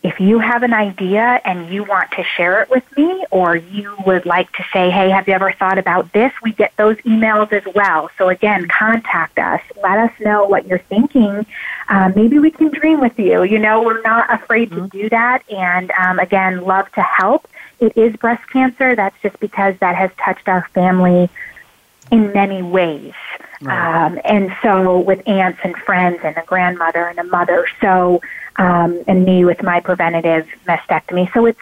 [0.04, 3.96] if you have an idea and you want to share it with me or you
[4.06, 6.32] would like to say, hey, have you ever thought about this?
[6.42, 8.10] We get those emails as well.
[8.18, 9.62] So again, contact us.
[9.82, 11.46] Let us know what you're thinking.
[11.88, 13.44] Um, maybe we can dream with you.
[13.44, 14.88] You know, we're not afraid mm-hmm.
[14.88, 15.44] to do that.
[15.52, 17.48] And um, again, love to help
[17.82, 18.96] it is breast cancer.
[18.96, 21.30] That's just because that has touched our family
[22.12, 23.14] in many ways.
[23.62, 24.06] Right.
[24.06, 27.68] Um, and so with aunts and friends and a grandmother and a mother.
[27.80, 28.22] So,
[28.58, 31.32] um, and me with my preventative mastectomy.
[31.34, 31.60] So it's,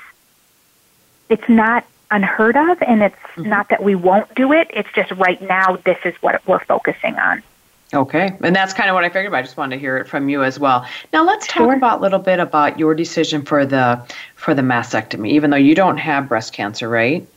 [1.30, 3.50] it's not unheard of and it's mm-hmm.
[3.50, 4.70] not that we won't do it.
[4.74, 7.44] It's just right now this is what we're focusing on.
[7.92, 9.32] Okay, and that's kind of what I figured.
[9.32, 10.86] But I just wanted to hear it from you as well.
[11.12, 11.74] Now let's talk sure.
[11.74, 15.74] about a little bit about your decision for the for the mastectomy, even though you
[15.74, 17.28] don't have breast cancer, right?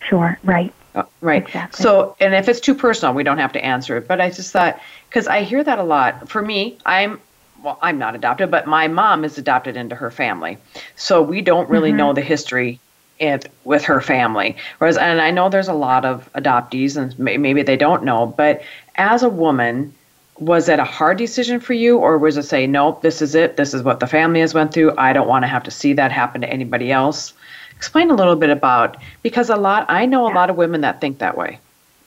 [0.00, 0.72] Sure, right.
[1.20, 1.42] Right.
[1.42, 1.82] Exactly.
[1.82, 4.08] So, and if it's too personal, we don't have to answer it.
[4.08, 6.28] But I just thought because I hear that a lot.
[6.28, 7.20] For me, I'm
[7.62, 10.58] well, I'm not adopted, but my mom is adopted into her family,
[10.96, 11.98] so we don't really mm-hmm.
[11.98, 12.78] know the history
[13.18, 14.56] it with her family.
[14.78, 18.62] Whereas, and I know there's a lot of adoptees, and maybe they don't know, but
[18.94, 19.92] as a woman,
[20.38, 23.56] was it a hard decision for you, or was it say, nope, this is it,
[23.56, 25.92] this is what the family has went through, I don't want to have to see
[25.94, 27.32] that happen to anybody else?
[27.78, 31.00] Explain a little bit about because a lot I know a lot of women that
[31.00, 31.60] think that way.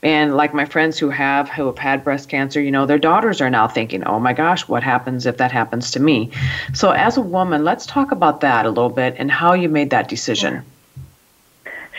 [0.04, 3.40] And like my friends who have who have had breast cancer, you know, their daughters
[3.40, 6.30] are now thinking, "Oh my gosh, what happens if that happens to me?"
[6.74, 9.92] So as a woman, let's talk about that a little bit and how you made
[9.92, 10.66] that decision.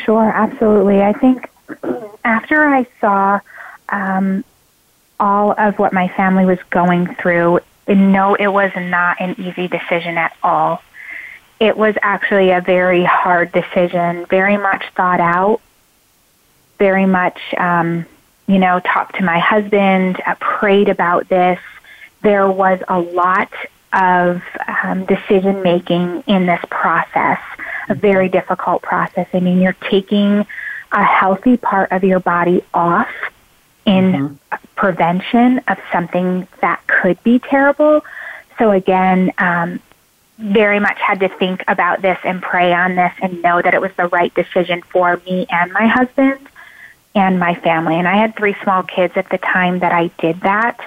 [0.05, 1.01] Sure, absolutely.
[1.01, 1.49] I think
[2.25, 3.41] after I saw
[3.89, 4.45] um,
[5.19, 10.19] all of what my family was going through, no, it was not an easy decision
[10.19, 10.83] at all.
[11.63, 15.61] It was actually a very hard decision, very much thought out,
[16.81, 18.05] very much, um,
[18.49, 21.61] you know, talked to my husband, uh, prayed about this.
[22.23, 23.53] There was a lot
[23.93, 24.43] of
[24.83, 27.39] um, decision making in this process,
[27.89, 29.29] a very difficult process.
[29.33, 30.45] I mean, you're taking
[30.91, 33.15] a healthy part of your body off
[33.87, 34.67] in mm-hmm.
[34.75, 38.05] prevention of something that could be terrible.
[38.59, 39.79] So again, um,
[40.39, 43.81] very much had to think about this and pray on this and know that it
[43.81, 46.49] was the right decision for me and my husband
[47.15, 47.97] and my family.
[47.97, 50.79] And I had three small kids at the time that I did that.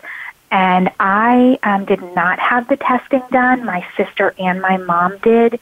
[0.52, 3.66] And I um, did not have the testing done.
[3.66, 5.60] My sister and my mom did.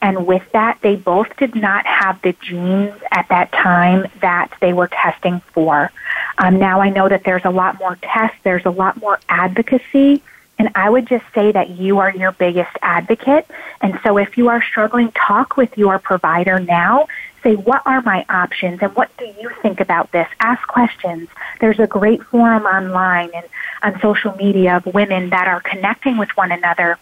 [0.00, 4.72] And with that, they both did not have the genes at that time that they
[4.72, 5.90] were testing for.
[6.36, 10.22] Um, now I know that there's a lot more tests, there's a lot more advocacy,
[10.58, 13.46] and I would just say that you are your biggest advocate.
[13.80, 17.08] And so if you are struggling, talk with your provider now.
[17.42, 20.26] Say, what are my options and what do you think about this?
[20.40, 21.28] Ask questions.
[21.60, 23.46] There's a great forum online and
[23.82, 26.98] on social media of women that are connecting with one another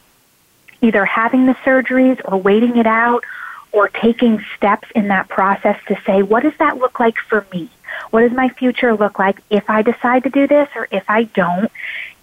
[0.82, 3.24] either having the surgeries or waiting it out
[3.70, 7.70] or taking steps in that process to say, what does that look like for me?
[8.10, 11.24] What does my future look like if I decide to do this or if I
[11.24, 11.70] don't?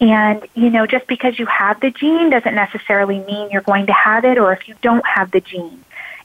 [0.02, 3.94] And, you know, just because you have the gene doesn't necessarily mean you're going to
[3.94, 5.84] have it, or if you don't have the gene,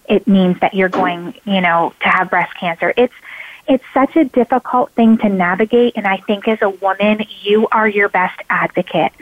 [0.08, 2.94] it means that you're going, you know, to have breast cancer.
[2.96, 3.14] It's,
[3.66, 5.94] it's such a difficult thing to navigate.
[5.96, 9.12] And I think as a woman, you are your best advocate.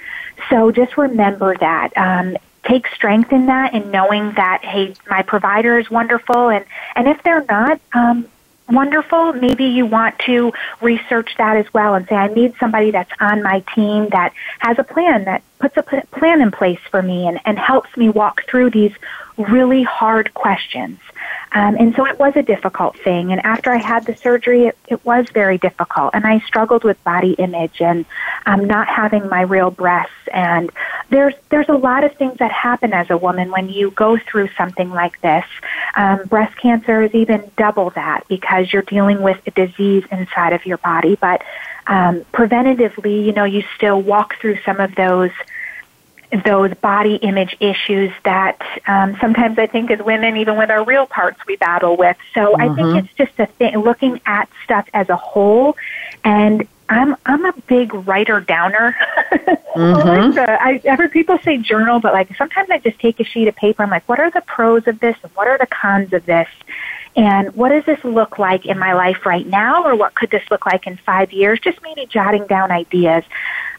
[0.51, 1.97] So just remember that.
[1.97, 6.49] Um, take strength in that and knowing that, hey, my provider is wonderful.
[6.49, 8.27] And, and if they're not, um,
[8.69, 9.33] wonderful.
[9.33, 13.43] Maybe you want to research that as well and say, I need somebody that's on
[13.43, 17.41] my team that has a plan, that puts a plan in place for me and,
[17.45, 18.93] and helps me walk through these
[19.37, 20.99] really hard questions.
[21.53, 23.31] Um, and so it was a difficult thing.
[23.31, 26.11] And after I had the surgery, it, it was very difficult.
[26.15, 28.07] And I struggled with body image and
[28.47, 30.13] um, not having my real breasts.
[30.33, 30.71] And
[31.13, 34.49] there's there's a lot of things that happen as a woman when you go through
[34.57, 35.45] something like this.
[35.95, 40.65] Um, breast cancer is even double that because you're dealing with a disease inside of
[40.67, 41.17] your body.
[41.21, 41.43] But
[41.87, 45.31] um, preventatively, you know, you still walk through some of those
[46.45, 51.07] those body image issues that um, sometimes I think as women, even with our real
[51.07, 52.17] parts, we battle with.
[52.35, 52.61] So mm-hmm.
[52.61, 52.99] I think mm-hmm.
[52.99, 55.77] it's just a thing, looking at stuff as a whole.
[56.25, 58.97] And I'm I'm a big writer downer.
[59.33, 60.39] mm-hmm.
[60.39, 63.57] I, I've heard people say journal, but like sometimes I just take a sheet of
[63.57, 63.83] paper.
[63.83, 66.49] I'm like, what are the pros of this and what are the cons of this?
[67.15, 70.43] And what does this look like in my life right now, or what could this
[70.51, 71.61] look like in five years?
[71.61, 73.25] Just maybe jotting down ideas.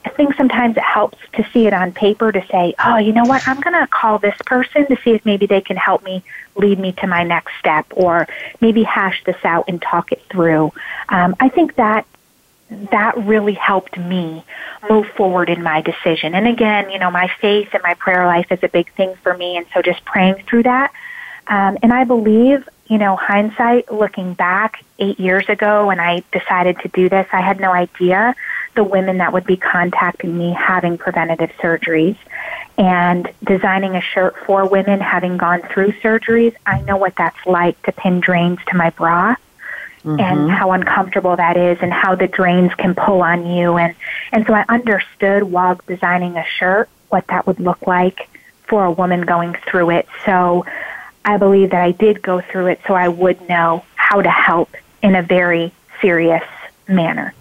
[0.05, 3.23] I think sometimes it helps to see it on paper to say, oh, you know
[3.23, 6.23] what, I'm going to call this person to see if maybe they can help me
[6.55, 8.27] lead me to my next step or
[8.59, 10.71] maybe hash this out and talk it through.
[11.09, 12.05] Um, I think that
[12.91, 14.43] that really helped me
[14.89, 16.33] move forward in my decision.
[16.33, 19.35] And again, you know, my faith and my prayer life is a big thing for
[19.35, 19.57] me.
[19.57, 20.91] And so just praying through that.
[21.47, 26.79] Um, and I believe, you know, hindsight, looking back eight years ago when I decided
[26.79, 28.35] to do this, I had no idea
[28.75, 32.17] the women that would be contacting me having preventative surgeries
[32.77, 36.55] and designing a shirt for women having gone through surgeries.
[36.65, 39.35] I know what that's like to pin drains to my bra.
[40.03, 40.19] Mm-hmm.
[40.19, 43.95] and how uncomfortable that is and how the drains can pull on you and
[44.33, 48.27] and so I understood while designing a shirt what that would look like
[48.67, 50.07] for a woman going through it.
[50.25, 50.65] So
[51.23, 54.75] I believe that I did go through it so I would know how to help
[55.01, 56.43] in a very serious
[56.87, 57.33] manner.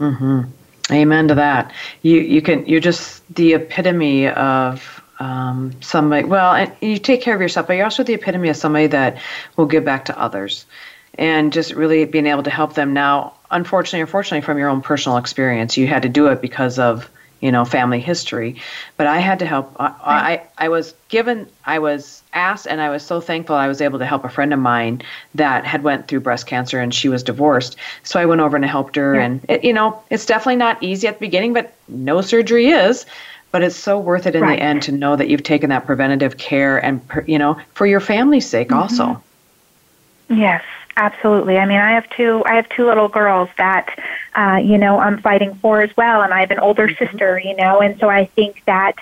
[0.00, 0.48] Mhm.
[0.90, 1.72] Amen to that.
[2.02, 6.24] You you can you're just the epitome of um, somebody.
[6.24, 9.20] Well, and you take care of yourself, but you're also the epitome of somebody that
[9.56, 10.64] will give back to others,
[11.14, 12.94] and just really being able to help them.
[12.94, 16.78] Now, unfortunately, or fortunately, from your own personal experience, you had to do it because
[16.78, 18.56] of you know family history
[18.96, 22.88] but i had to help I, I, I was given i was asked and i
[22.88, 25.02] was so thankful i was able to help a friend of mine
[25.34, 28.64] that had went through breast cancer and she was divorced so i went over and
[28.64, 29.22] helped her yeah.
[29.22, 33.04] and it, you know it's definitely not easy at the beginning but no surgery is
[33.50, 34.58] but it's so worth it in right.
[34.58, 38.00] the end to know that you've taken that preventative care and you know for your
[38.00, 38.78] family's sake mm-hmm.
[38.78, 39.20] also
[40.30, 40.62] yes
[40.98, 41.58] Absolutely.
[41.58, 42.42] I mean, I have two.
[42.44, 43.96] I have two little girls that,
[44.34, 47.04] uh, you know, I'm fighting for as well, and I have an older mm-hmm.
[47.04, 47.38] sister.
[47.38, 48.96] You know, and so I think that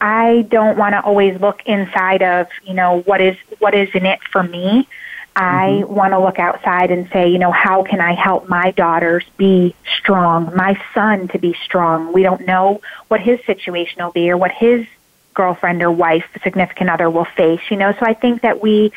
[0.00, 4.06] I don't want to always look inside of, you know, what is what is in
[4.06, 4.88] it for me.
[5.34, 5.94] I mm-hmm.
[5.94, 9.74] want to look outside and say, you know, how can I help my daughters be
[9.96, 12.12] strong, my son to be strong?
[12.12, 14.86] We don't know what his situation will be or what his
[15.34, 17.92] girlfriend or wife, significant other will face, you know.
[17.92, 18.92] So I think that we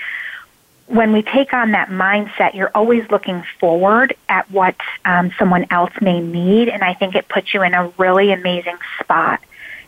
[0.88, 5.94] when we take on that mindset, you're always looking forward at what um, someone else
[6.02, 9.40] may need, and I think it puts you in a really amazing spot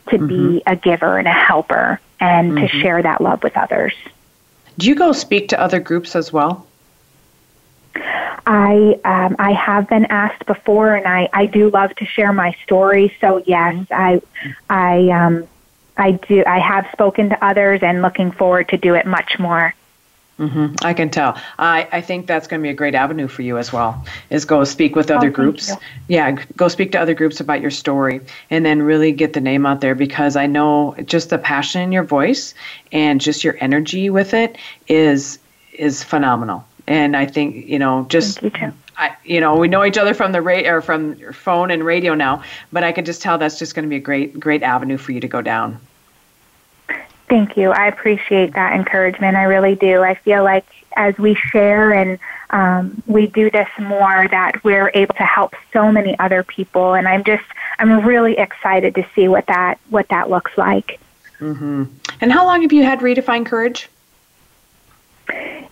[0.09, 0.27] to mm-hmm.
[0.27, 2.65] be a giver and a helper and mm-hmm.
[2.65, 3.93] to share that love with others.
[4.77, 6.65] Do you go speak to other groups as well?
[8.45, 12.55] I um, I have been asked before, and I, I do love to share my
[12.63, 13.15] story.
[13.21, 13.93] So yes, mm-hmm.
[13.93, 14.21] I
[14.69, 15.47] I um,
[15.95, 19.73] I do I have spoken to others, and looking forward to do it much more.
[20.39, 20.75] Mm-hmm.
[20.81, 21.39] I can tell.
[21.59, 24.03] I, I think that's going to be a great avenue for you as well.
[24.31, 25.71] Is go speak with other oh, groups.
[26.07, 28.19] Yeah, go speak to other groups about your story,
[28.49, 31.91] and then really get the name out there because I know just the passion in
[31.91, 32.55] your voice
[32.91, 35.37] and just your energy with it is
[35.73, 36.65] is phenomenal.
[36.87, 38.41] And I think you know just.
[38.41, 38.51] You.
[38.95, 42.13] I, you know, we know each other from the ra- or from phone and radio
[42.13, 44.97] now, but I could just tell that's just going to be a great, great avenue
[44.97, 45.79] for you to go down.
[47.29, 47.71] Thank you.
[47.71, 49.37] I appreciate that encouragement.
[49.37, 50.01] I really do.
[50.01, 55.15] I feel like as we share and um, we do this more, that we're able
[55.15, 56.93] to help so many other people.
[56.93, 57.43] And I'm just,
[57.79, 60.99] I'm really excited to see what that what that looks like.
[61.39, 61.85] Mm-hmm.
[62.21, 63.89] And how long have you had Redefine Courage?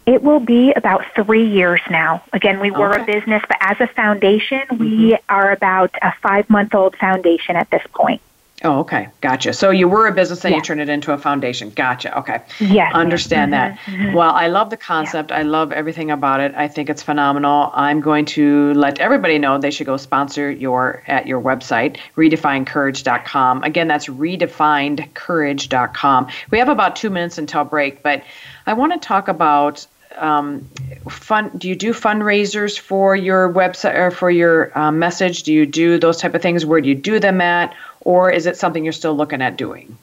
[0.06, 2.24] It will be about three years now.
[2.34, 3.04] Again, we were okay.
[3.04, 4.78] a business, but as a foundation, mm-hmm.
[4.80, 8.22] we are about a five month old foundation at this point.
[8.64, 9.08] Oh, okay.
[9.22, 9.54] Gotcha.
[9.54, 10.58] So you were a business and yeah.
[10.58, 11.72] you turned it into a foundation.
[11.72, 12.16] Gotcha.
[12.20, 12.42] Okay.
[12.60, 12.92] Yeah.
[12.94, 13.80] Understand mm-hmm, that.
[13.86, 14.14] Mm-hmm.
[14.14, 15.32] Well, I love the concept.
[15.32, 15.40] Yeah.
[15.40, 16.54] I love everything about it.
[16.56, 17.72] I think it's phenomenal.
[17.74, 23.64] I'm going to let everybody know they should go sponsor your at your website, redefinecourage.com.
[23.64, 26.28] Again, that's redefinecourage.com.
[26.52, 28.22] We have about two minutes until break, but
[28.68, 29.88] I want to talk about
[30.18, 30.68] um,
[31.10, 35.66] fun do you do fundraisers for your website or for your uh, message do you
[35.66, 38.84] do those type of things where do you do them at or is it something
[38.84, 39.98] you're still looking at doing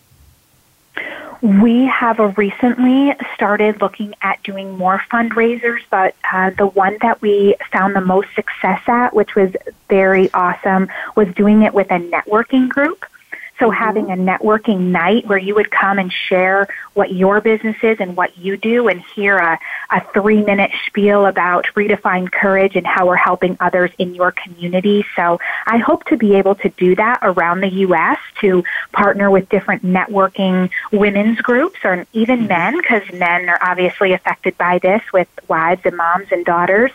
[1.40, 7.54] we have recently started looking at doing more fundraisers, but uh, the one that we
[7.72, 9.52] found the most success at, which was
[9.88, 13.04] very awesome, was doing it with a networking group.
[13.58, 17.98] So having a networking night where you would come and share what your business is
[17.98, 19.58] and what you do and hear a,
[19.90, 25.04] a three minute spiel about redefine courage and how we're helping others in your community.
[25.16, 28.18] So I hope to be able to do that around the U.S.
[28.40, 34.56] to partner with different networking women's groups or even men because men are obviously affected
[34.56, 36.92] by this with wives and moms and daughters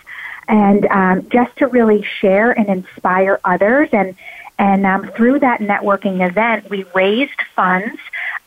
[0.48, 4.16] and um, just to really share and inspire others and
[4.60, 8.00] and um, through that networking event, we raised funds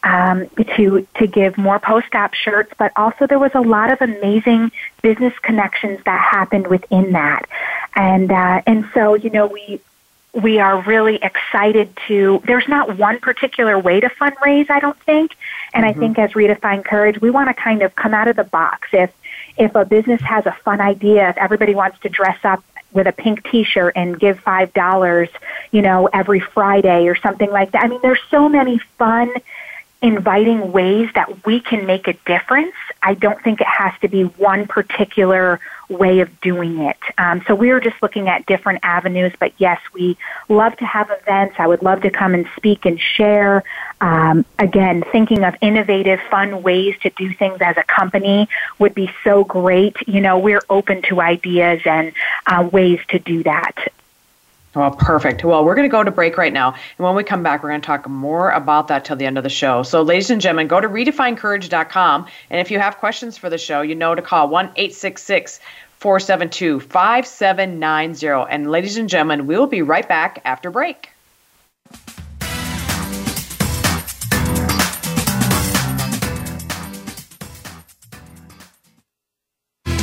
[0.02, 4.70] um, to to give more post-op shirts, but also there was a lot of amazing
[5.02, 7.48] business connections that happened within that,
[7.96, 9.80] and uh, and so you know we
[10.32, 15.34] we are really excited to there's not one particular way to fundraise i don't think.
[15.72, 15.98] And mm-hmm.
[15.98, 18.88] i think as redefine courage we want to kind of come out of the box.
[18.92, 19.10] If
[19.56, 22.62] if a business has a fun idea if everybody wants to dress up
[22.96, 25.28] with a pink t-shirt and give five dollars,
[25.70, 27.84] you know, every Friday or something like that.
[27.84, 29.32] I mean, there's so many fun,
[30.02, 32.74] inviting ways that we can make a difference.
[33.02, 36.98] I don't think it has to be one particular way of doing it.
[37.16, 39.32] Um, so we are just looking at different avenues.
[39.38, 40.18] But yes, we
[40.48, 41.56] love to have events.
[41.58, 43.64] I would love to come and speak and share.
[44.00, 49.10] Um, again, thinking of innovative, fun ways to do things as a company would be
[49.24, 49.96] so great.
[50.06, 52.12] You know, we're open to ideas and
[52.46, 53.92] uh, ways to do that.
[54.76, 55.42] Well, perfect.
[55.42, 56.72] Well, we're going to go to break right now.
[56.74, 59.38] And when we come back, we're going to talk more about that till the end
[59.38, 59.82] of the show.
[59.82, 62.26] So, ladies and gentlemen, go to redefinecourage.com.
[62.50, 65.60] And if you have questions for the show, you know to call 1 866
[65.98, 68.52] 472 5790.
[68.52, 71.08] And, ladies and gentlemen, we'll be right back after break.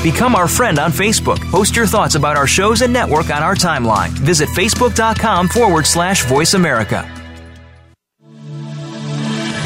[0.04, 1.39] Become our friend on Facebook.
[1.49, 4.10] Post your thoughts about our shows and network on our timeline.
[4.10, 7.10] Visit facebook.com forward slash voice America.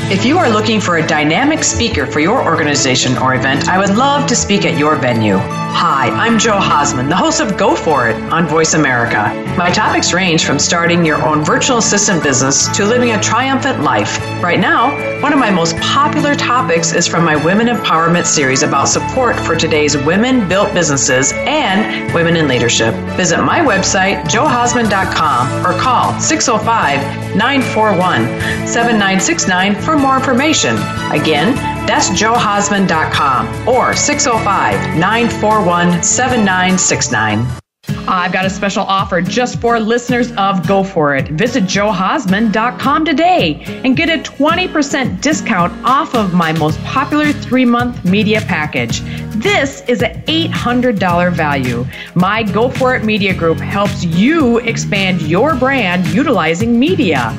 [0.09, 3.97] If you are looking for a dynamic speaker for your organization or event, I would
[3.97, 5.38] love to speak at your venue.
[5.38, 9.33] Hi, I'm Joe Hausman, the host of Go For It on Voice America.
[9.57, 14.17] My topics range from starting your own virtual assistant business to living a triumphant life.
[14.41, 18.88] Right now, one of my most popular topics is from my Women Empowerment series about
[18.88, 22.93] support for today's women built businesses and women in leadership.
[23.17, 30.75] Visit my website, joehausman.com, or call 605 941 7969 for more information.
[31.11, 31.55] Again,
[31.88, 37.66] that's joehausman.com or 605 941 7969.
[38.09, 41.27] I've got a special offer just for listeners of Go For It.
[41.29, 48.05] Visit joehausman.com today and get a 20% discount off of my most popular three month
[48.05, 49.01] media package.
[49.35, 51.85] This is an $800 value.
[52.15, 57.35] My Go For It Media Group helps you expand your brand utilizing media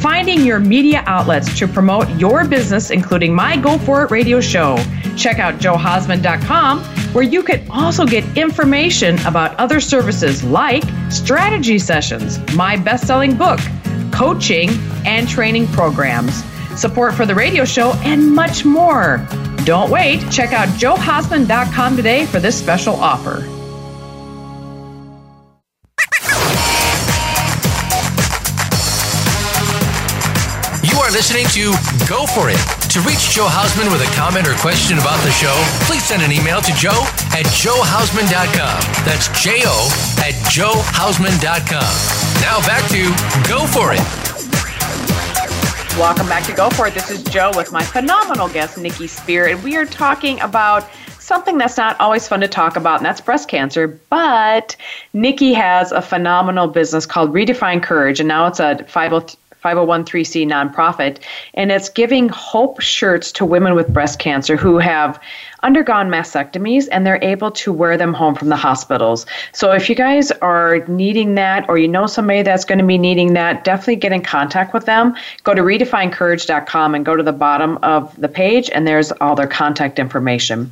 [0.00, 4.76] finding your media outlets to promote your business, including my Go For It radio show.
[5.16, 6.80] Check out joehausman.com,
[7.12, 13.36] where you can also get information about other services like strategy sessions, my best selling
[13.36, 13.60] book,
[14.12, 14.70] coaching,
[15.04, 16.44] and training programs,
[16.76, 19.26] support for the radio show, and much more.
[19.64, 20.20] Don't wait.
[20.30, 23.57] Check out joehausman.com today for this special offer.
[31.18, 31.74] Listening to
[32.06, 32.62] Go For It.
[32.94, 35.50] To reach Joe Hausman with a comment or question about the show,
[35.82, 36.94] please send an email to joe
[37.34, 38.78] at joehausman.com.
[39.04, 39.90] That's J O
[40.22, 41.90] at joehausman.com.
[42.40, 43.10] Now back to
[43.50, 43.98] Go For It.
[45.98, 46.94] Welcome back to Go For It.
[46.94, 50.88] This is Joe with my phenomenal guest, Nikki Spear, and we are talking about
[51.18, 53.88] something that's not always fun to talk about, and that's breast cancer.
[54.08, 54.76] But
[55.14, 61.18] Nikki has a phenomenal business called Redefine Courage, and now it's a 50 501c nonprofit,
[61.54, 65.20] and it's giving hope shirts to women with breast cancer who have
[65.62, 69.26] undergone mastectomies and they're able to wear them home from the hospitals.
[69.52, 72.98] So if you guys are needing that or you know somebody that's going to be
[72.98, 75.14] needing that, definitely get in contact with them.
[75.44, 79.46] Go to redefinecourage.com and go to the bottom of the page and there's all their
[79.46, 80.70] contact information.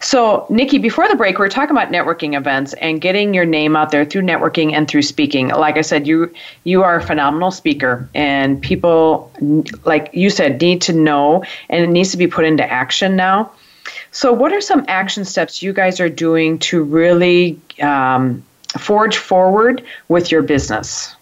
[0.00, 3.76] So, Nikki, before the break, we are talking about networking events and getting your name
[3.76, 5.48] out there through networking and through speaking.
[5.48, 6.32] Like I said, you
[6.64, 9.32] you are a phenomenal speaker and people
[9.84, 13.50] like you said need to know and it needs to be put into action now.
[14.10, 18.42] So, what are some action steps you guys are doing to really um,
[18.78, 21.14] forge forward with your business?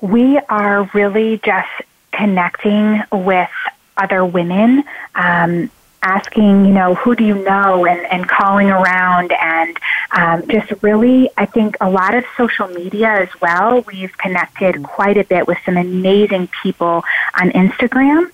[0.00, 1.68] We are really just
[2.12, 3.50] connecting with
[3.96, 5.70] other women, um,
[6.02, 9.76] asking, you know, who do you know, and, and calling around, and
[10.12, 13.80] um, just really, I think a lot of social media as well.
[13.82, 17.02] We've connected quite a bit with some amazing people
[17.40, 18.30] on Instagram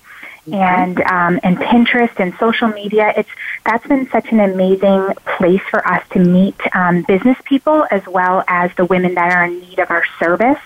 [0.51, 3.13] and um, and Pinterest and social media.
[3.17, 3.29] It's
[3.65, 8.43] that's been such an amazing place for us to meet um, business people as well
[8.47, 10.59] as the women that are in need of our service.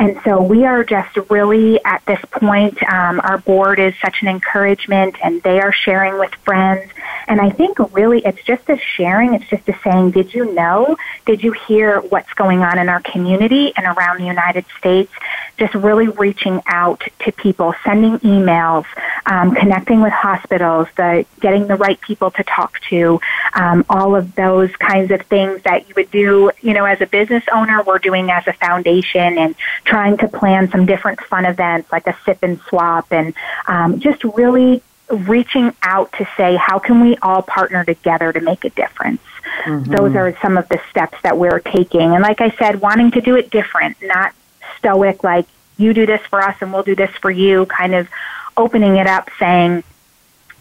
[0.00, 4.28] And so we are just really at this point, um, our board is such an
[4.28, 6.90] encouragement and they are sharing with friends.
[7.28, 10.96] And I think really it's just a sharing, it's just a saying, did you know?
[11.26, 15.12] Did you hear what's going on in our community and around the United States?
[15.58, 18.86] Just really reaching out to people, sending emails,
[19.26, 23.20] um, connecting with hospitals, the, getting the right people to talk to,
[23.52, 27.06] um, all of those kinds of things that you would do, you know, as a
[27.06, 29.54] business owner, we're doing as a foundation and
[29.90, 33.34] trying to plan some different fun events like a sip and swap and
[33.66, 38.64] um, just really reaching out to say how can we all partner together to make
[38.64, 39.20] a difference
[39.64, 39.92] mm-hmm.
[39.92, 43.20] those are some of the steps that we're taking and like i said wanting to
[43.20, 44.32] do it different not
[44.78, 45.46] stoic like
[45.78, 48.08] you do this for us and we'll do this for you kind of
[48.56, 49.82] opening it up saying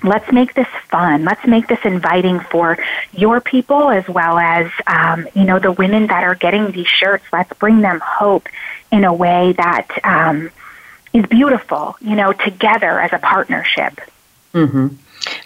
[0.03, 1.25] let's make this fun.
[1.25, 2.77] Let's make this inviting for
[3.13, 7.23] your people as well as, um, you know, the women that are getting these shirts.
[7.33, 8.47] Let's bring them hope
[8.91, 10.51] in a way that um,
[11.13, 13.99] is beautiful, you know, together as a partnership.
[14.53, 14.87] Mm-hmm.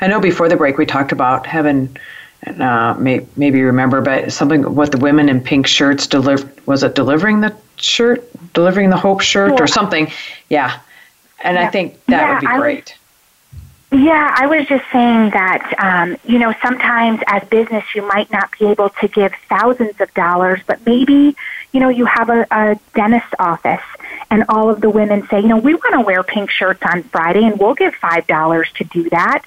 [0.01, 1.97] I know before the break we talked about having,
[2.45, 6.84] uh, may, maybe you remember, but something with the women in pink shirts deliver was
[6.84, 8.24] it delivering the shirt,
[8.54, 10.12] delivering the hope shirt, or something?
[10.49, 10.80] Yeah,
[11.43, 11.68] and yeah.
[11.68, 12.95] I think that yeah, would be great.
[13.94, 18.50] Yeah, I was just saying that, um, you know, sometimes as business you might not
[18.58, 21.36] be able to give thousands of dollars, but maybe,
[21.72, 23.84] you know, you have a, a dentist office
[24.32, 27.04] and all of the women say, you know, we want to wear pink shirts on
[27.04, 29.44] Friday and we'll give $5 to do that.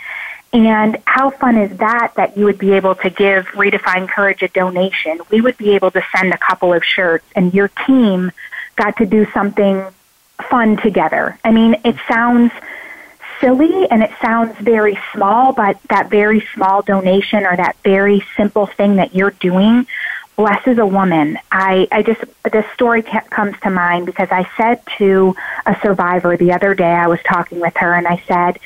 [0.53, 4.49] And how fun is that that you would be able to give Redefine Courage a
[4.49, 5.19] donation?
[5.29, 8.31] We would be able to send a couple of shirts and your team
[8.77, 9.85] got to do something
[10.49, 11.37] fun together.
[11.43, 12.53] I mean, it sounds
[13.41, 18.67] silly and it sounds very small, but that very small donation or that very simple
[18.67, 19.87] thing that you're doing
[20.37, 21.39] blesses a woman.
[21.51, 25.35] I, I just, this story comes to mind because I said to
[25.65, 28.59] a survivor the other day, I was talking with her and I said,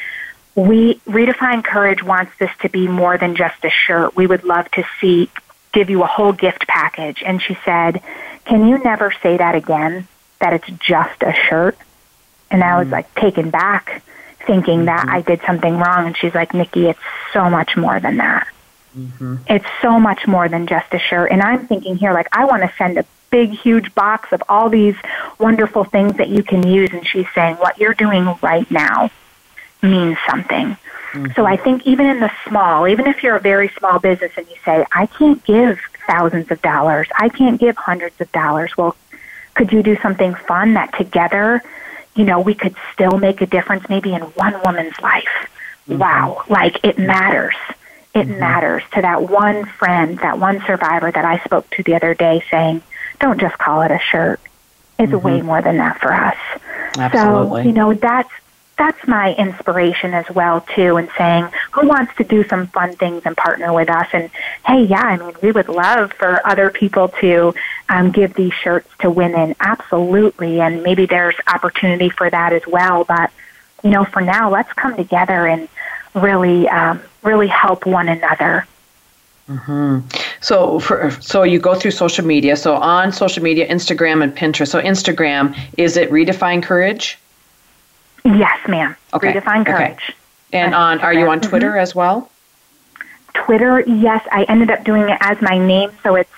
[0.56, 4.16] we, Redefine Courage wants this to be more than just a shirt.
[4.16, 5.30] We would love to see,
[5.72, 7.22] give you a whole gift package.
[7.24, 8.02] And she said,
[8.44, 10.08] can you never say that again?
[10.40, 11.78] That it's just a shirt?
[12.50, 12.92] And I was mm.
[12.92, 14.02] like taken back
[14.46, 15.16] thinking that mm-hmm.
[15.16, 16.06] I did something wrong.
[16.06, 17.00] And she's like, Nikki, it's
[17.32, 18.48] so much more than that.
[18.96, 19.36] Mm-hmm.
[19.46, 21.30] It's so much more than just a shirt.
[21.30, 24.68] And I'm thinking here, like, I want to send a big, huge box of all
[24.68, 24.96] these
[25.38, 26.90] wonderful things that you can use.
[26.92, 29.10] And she's saying, what you're doing right now
[29.82, 30.76] means something.
[31.12, 31.32] Mm-hmm.
[31.34, 34.46] So I think even in the small, even if you're a very small business and
[34.48, 38.96] you say, I can't give thousands of dollars, I can't give hundreds of dollars, well,
[39.54, 41.62] could you do something fun that together
[42.14, 45.48] you know, we could still make a difference maybe in one woman's life.
[45.88, 45.98] Mm-hmm.
[45.98, 47.56] Wow, like it matters.
[48.14, 48.40] It mm-hmm.
[48.40, 52.44] matters to that one friend, that one survivor that I spoke to the other day
[52.50, 52.82] saying,
[53.20, 54.40] don't just call it a shirt.
[54.98, 55.26] It's mm-hmm.
[55.26, 56.36] way more than that for us.
[56.96, 57.62] Absolutely.
[57.62, 58.30] So, you know, that's
[58.80, 63.20] that's my inspiration as well too and saying who wants to do some fun things
[63.26, 64.30] and partner with us and
[64.64, 67.54] hey yeah i mean we would love for other people to
[67.90, 73.04] um, give these shirts to women absolutely and maybe there's opportunity for that as well
[73.04, 73.30] but
[73.84, 75.68] you know for now let's come together and
[76.14, 78.66] really um, really help one another
[79.48, 80.06] Mm-hmm.
[80.40, 82.56] So, for, so you go through social media.
[82.56, 84.68] So on social media, Instagram and Pinterest.
[84.68, 87.18] So Instagram is it Redefine Courage?
[88.24, 88.96] Yes, ma'am.
[89.14, 89.32] Okay.
[89.32, 90.10] Redefine Courage.
[90.10, 90.14] Okay.
[90.52, 91.80] And on, are you on Twitter mm-hmm.
[91.80, 92.30] as well?
[93.34, 94.26] Twitter, yes.
[94.32, 96.30] I ended up doing it as my name, so it's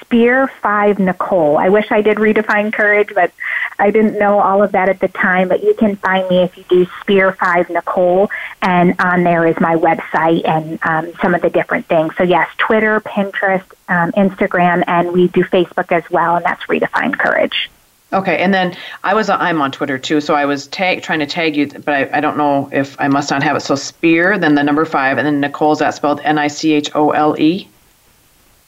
[0.00, 1.58] Spear Five Nicole.
[1.58, 3.30] I wish I did redefine courage, but
[3.78, 6.56] I didn't know all of that at the time, but you can find me if
[6.56, 8.30] you do Spear Five Nicole,
[8.62, 12.16] and on there is my website and um, some of the different things.
[12.16, 17.18] So yes, Twitter, Pinterest, um, Instagram, and we do Facebook as well, and that's Redefine
[17.18, 17.70] Courage.
[18.10, 21.26] Okay, and then I was I'm on Twitter too, so I was tag, trying to
[21.26, 23.60] tag you, but I, I don't know if I must not have it.
[23.60, 26.90] So Spear, then the number five, and then Nicole's that spelled N I C H
[26.94, 27.68] O L E.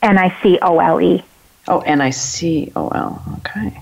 [0.02, 1.24] N I C O L E.
[1.68, 3.22] Oh, N I C O L.
[3.38, 3.80] Okay.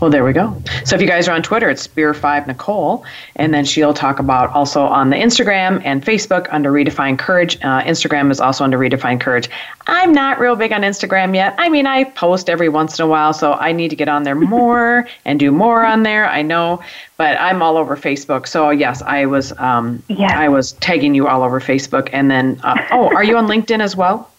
[0.00, 0.60] Well, there we go.
[0.84, 3.04] So if you guys are on Twitter, it's Spear5 Nicole.
[3.36, 7.56] And then she'll talk about also on the Instagram and Facebook under Redefine Courage.
[7.56, 9.48] Uh, Instagram is also under Redefine Courage.
[9.86, 11.54] I'm not real big on Instagram yet.
[11.58, 14.22] I mean, I post every once in a while, so I need to get on
[14.22, 16.28] there more and do more on there.
[16.28, 16.82] I know,
[17.16, 18.46] but I'm all over Facebook.
[18.46, 20.38] So yes, I was um, yeah.
[20.38, 22.08] I was tagging you all over Facebook.
[22.12, 24.31] And then, uh, oh, are you on LinkedIn as well?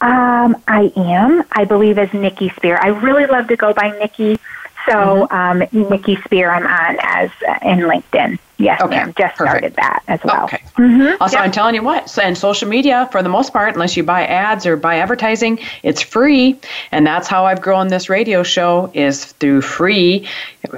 [0.00, 1.44] Um, I am.
[1.52, 2.78] I believe as Nikki Spear.
[2.80, 4.38] I really love to go by Nikki.
[4.86, 5.82] So mm-hmm.
[5.82, 8.38] um, Nikki Spear, I'm on as uh, in LinkedIn.
[8.56, 8.96] Yes, okay.
[8.96, 9.14] ma'am.
[9.16, 9.36] Just Perfect.
[9.36, 10.44] started that as well.
[10.44, 10.62] Okay.
[10.76, 11.22] Mm-hmm.
[11.22, 11.44] Also, yep.
[11.44, 12.18] I'm telling you what.
[12.18, 16.02] And social media, for the most part, unless you buy ads or buy advertising, it's
[16.02, 16.58] free,
[16.92, 20.26] and that's how I've grown this radio show is through free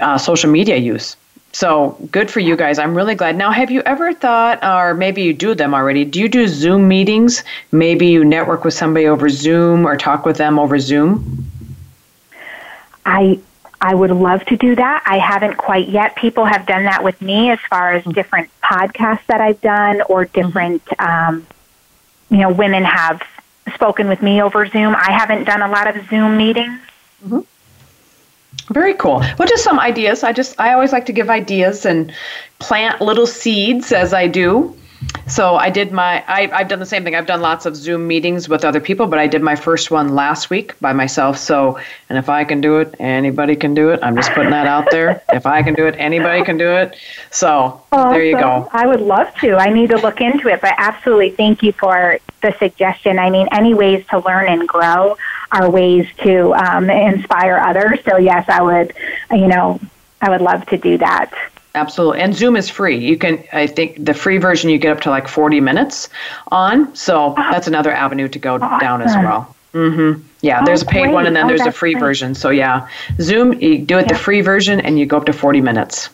[0.00, 1.16] uh, social media use.
[1.52, 2.78] So good for you guys.
[2.78, 3.36] I'm really glad.
[3.36, 6.88] Now, have you ever thought, or maybe you do them already, do you do Zoom
[6.88, 7.44] meetings?
[7.70, 11.46] Maybe you network with somebody over Zoom or talk with them over Zoom?
[13.04, 13.38] I
[13.82, 15.02] I would love to do that.
[15.06, 16.14] I haven't quite yet.
[16.14, 20.24] People have done that with me as far as different podcasts that I've done or
[20.24, 20.40] mm-hmm.
[20.40, 21.44] different, um,
[22.30, 23.20] you know, women have
[23.74, 24.94] spoken with me over Zoom.
[24.94, 26.80] I haven't done a lot of Zoom meetings.
[27.24, 27.40] Mm-hmm.
[28.70, 29.18] Very cool.
[29.38, 30.22] Well, just some ideas.
[30.22, 32.12] I just I always like to give ideas and
[32.58, 34.76] plant little seeds as I do.
[35.26, 37.14] So I did my I, I've done the same thing.
[37.14, 40.14] I've done lots of Zoom meetings with other people, but I did my first one
[40.14, 41.38] last week by myself.
[41.38, 41.78] So
[42.08, 44.00] and if I can do it, anybody can do it.
[44.02, 45.22] I'm just putting that out there.
[45.32, 46.96] if I can do it, anybody can do it.
[47.30, 48.12] So awesome.
[48.12, 48.68] there you go.
[48.72, 49.56] I would love to.
[49.56, 53.18] I need to look into it, but absolutely thank you for the suggestion.
[53.18, 55.16] I mean, any ways to learn and grow
[55.52, 58.00] are ways to um, inspire others.
[58.04, 58.92] So yes, I would,
[59.30, 59.80] you know,
[60.20, 61.32] I would love to do that.
[61.74, 62.20] Absolutely.
[62.20, 62.98] And Zoom is free.
[62.98, 66.10] You can, I think the free version, you get up to like 40 minutes
[66.50, 66.94] on.
[66.94, 68.78] So that's another avenue to go awesome.
[68.78, 69.54] down as well.
[69.72, 70.22] Mm-hmm.
[70.42, 71.14] Yeah, oh, there's a paid great.
[71.14, 72.00] one and then oh, there's a free great.
[72.00, 72.34] version.
[72.34, 72.88] So yeah,
[73.20, 74.12] Zoom, you do it yeah.
[74.12, 76.10] the free version and you go up to 40 minutes.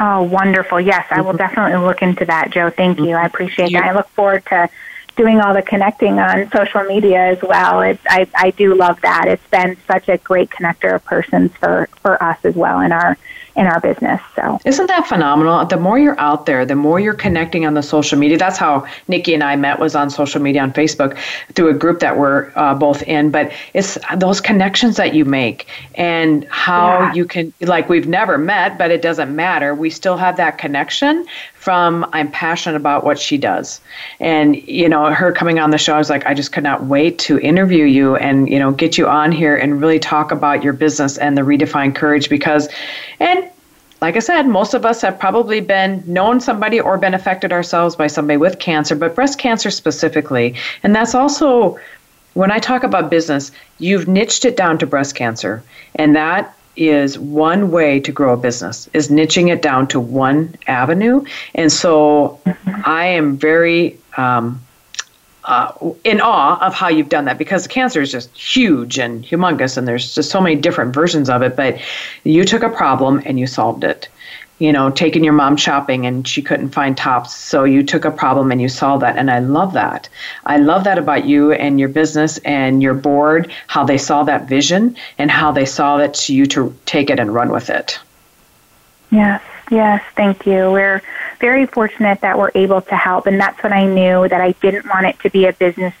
[0.00, 0.80] Oh, wonderful.
[0.80, 1.38] Yes, I will mm-hmm.
[1.38, 2.70] definitely look into that, Joe.
[2.70, 3.10] Thank you.
[3.10, 3.90] I appreciate you, that.
[3.90, 4.70] I look forward to
[5.18, 7.82] doing all the connecting on social media as well.
[7.82, 9.26] It's, I, I do love that.
[9.28, 13.18] It's been such a great connector of persons for, for us as well in our
[13.58, 14.22] in our business.
[14.36, 15.66] So isn't that phenomenal?
[15.66, 18.38] The more you're out there, the more you're connecting on the social media.
[18.38, 21.18] That's how Nikki and I met was on social media on Facebook
[21.54, 23.32] through a group that we're uh, both in.
[23.32, 25.66] But it's those connections that you make
[25.96, 27.14] and how yeah.
[27.14, 29.74] you can like we've never met, but it doesn't matter.
[29.74, 31.26] We still have that connection
[31.68, 33.82] from I'm passionate about what she does.
[34.20, 36.84] And, you know, her coming on the show, I was like, I just could not
[36.84, 40.64] wait to interview you and, you know, get you on here and really talk about
[40.64, 42.70] your business and the Redefined Courage because,
[43.20, 43.50] and
[44.00, 47.94] like I said, most of us have probably been known somebody or been affected ourselves
[47.96, 50.54] by somebody with cancer, but breast cancer specifically.
[50.82, 51.78] And that's also
[52.32, 55.62] when I talk about business, you've niched it down to breast cancer.
[55.96, 60.54] And that is one way to grow a business is niching it down to one
[60.66, 62.82] avenue and so mm-hmm.
[62.84, 64.60] i am very um,
[65.44, 65.72] uh,
[66.04, 69.88] in awe of how you've done that because cancer is just huge and humongous and
[69.88, 71.78] there's just so many different versions of it but
[72.24, 74.08] you took a problem and you solved it
[74.58, 77.34] you know, taking your mom shopping and she couldn't find tops.
[77.34, 79.16] So you took a problem and you solved that.
[79.16, 80.08] And I love that.
[80.46, 84.48] I love that about you and your business and your board, how they saw that
[84.48, 87.98] vision and how they saw it to you to take it and run with it.
[89.10, 90.70] Yes, yes, thank you.
[90.72, 91.02] We're
[91.40, 93.26] very fortunate that we're able to help.
[93.26, 95.94] And that's what I knew that I didn't want it to be a business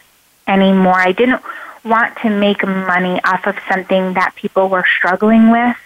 [0.48, 0.96] anymore.
[0.98, 1.42] I didn't
[1.84, 5.76] want to make money off of something that people were struggling with.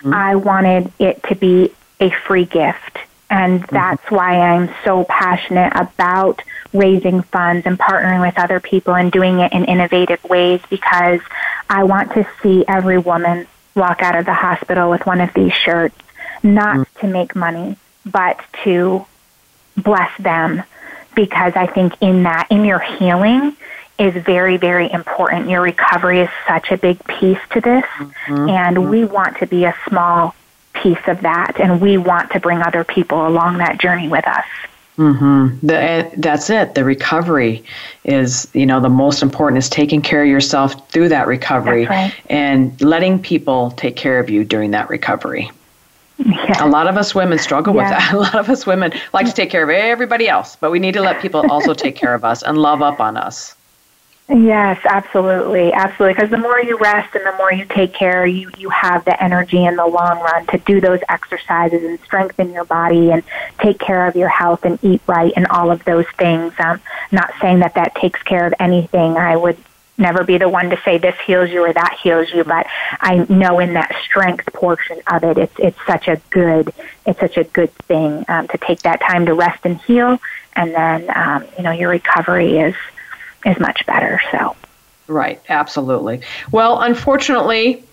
[0.00, 0.14] Mm-hmm.
[0.14, 1.72] I wanted it to be
[2.04, 2.98] a free gift.
[3.30, 3.74] And mm-hmm.
[3.74, 6.42] that's why I'm so passionate about
[6.72, 11.20] raising funds and partnering with other people and doing it in innovative ways because
[11.70, 15.52] I want to see every woman walk out of the hospital with one of these
[15.52, 15.96] shirts,
[16.42, 17.00] not mm.
[17.00, 19.06] to make money, but to
[19.76, 20.62] bless them
[21.14, 23.56] because I think in that, in your healing,
[23.98, 25.48] is very, very important.
[25.48, 28.48] Your recovery is such a big piece to this, mm-hmm.
[28.48, 30.34] and we want to be a small
[30.74, 34.44] piece of that, and we want to bring other people along that journey with us.
[34.98, 35.66] Mm-hmm.
[35.66, 36.74] The, that's it.
[36.74, 37.64] The recovery
[38.04, 42.14] is, you know, the most important is taking care of yourself through that recovery right.
[42.30, 45.50] and letting people take care of you during that recovery.
[46.18, 46.64] Yeah.
[46.64, 47.82] A lot of us women struggle Yeah.
[47.82, 48.14] with that.
[48.14, 50.94] A lot of us women like to take care of everybody else, but we need
[50.94, 53.53] to let people also take care of us and love up on us.
[54.26, 56.14] Yes, absolutely, absolutely.
[56.14, 59.22] Because the more you rest and the more you take care, you you have the
[59.22, 63.22] energy in the long run to do those exercises and strengthen your body and
[63.58, 66.54] take care of your health and eat right and all of those things.
[66.58, 66.80] Um,
[67.12, 69.18] not saying that that takes care of anything.
[69.18, 69.58] I would
[69.98, 72.66] never be the one to say this heals you or that heals you, but
[73.02, 76.72] I know in that strength portion of it, it's it's such a good
[77.04, 80.18] it's such a good thing um, to take that time to rest and heal,
[80.56, 82.74] and then um, you know your recovery is
[83.44, 84.20] is much better.
[84.30, 84.56] So.
[85.06, 86.22] Right, absolutely.
[86.50, 87.84] Well, unfortunately,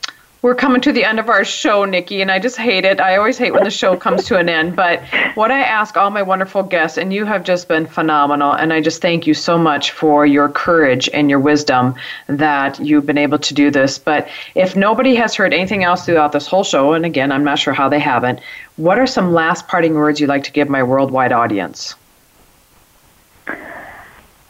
[0.42, 3.00] we're coming to the end of our show, Nikki, and I just hate it.
[3.00, 4.76] I always hate when the show comes to an end.
[4.76, 5.04] But
[5.36, 8.82] what I ask all my wonderful guests, and you have just been phenomenal, and I
[8.82, 11.94] just thank you so much for your courage and your wisdom
[12.26, 14.00] that you've been able to do this.
[14.00, 17.60] But if nobody has heard anything else throughout this whole show, and again, I'm not
[17.60, 18.40] sure how they haven't,
[18.78, 21.94] what are some last parting words you'd like to give my worldwide audience?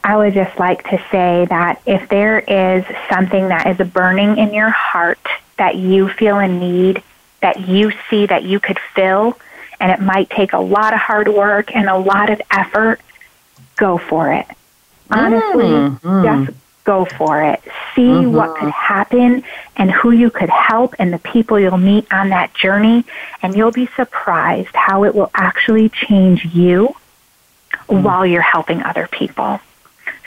[0.04, 4.54] I would just like to say that if there is something that is burning in
[4.54, 5.20] your heart
[5.58, 7.04] that you feel a need,
[7.42, 9.38] that you see that you could fill,
[9.80, 13.00] and it might take a lot of hard work and a lot of effort,
[13.76, 14.48] go for it.
[15.10, 16.46] Honestly, Mm-hmm.
[16.46, 17.62] just go for it.
[17.96, 18.34] See mm-hmm.
[18.34, 19.44] what could happen
[19.76, 23.06] and who you could help and the people you'll meet on that journey,
[23.42, 26.96] and you'll be surprised how it will actually change you
[27.88, 28.02] mm.
[28.02, 29.60] while you're helping other people.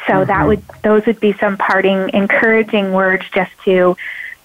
[0.07, 0.47] So that mm-hmm.
[0.49, 3.97] would those would be some parting encouraging words just to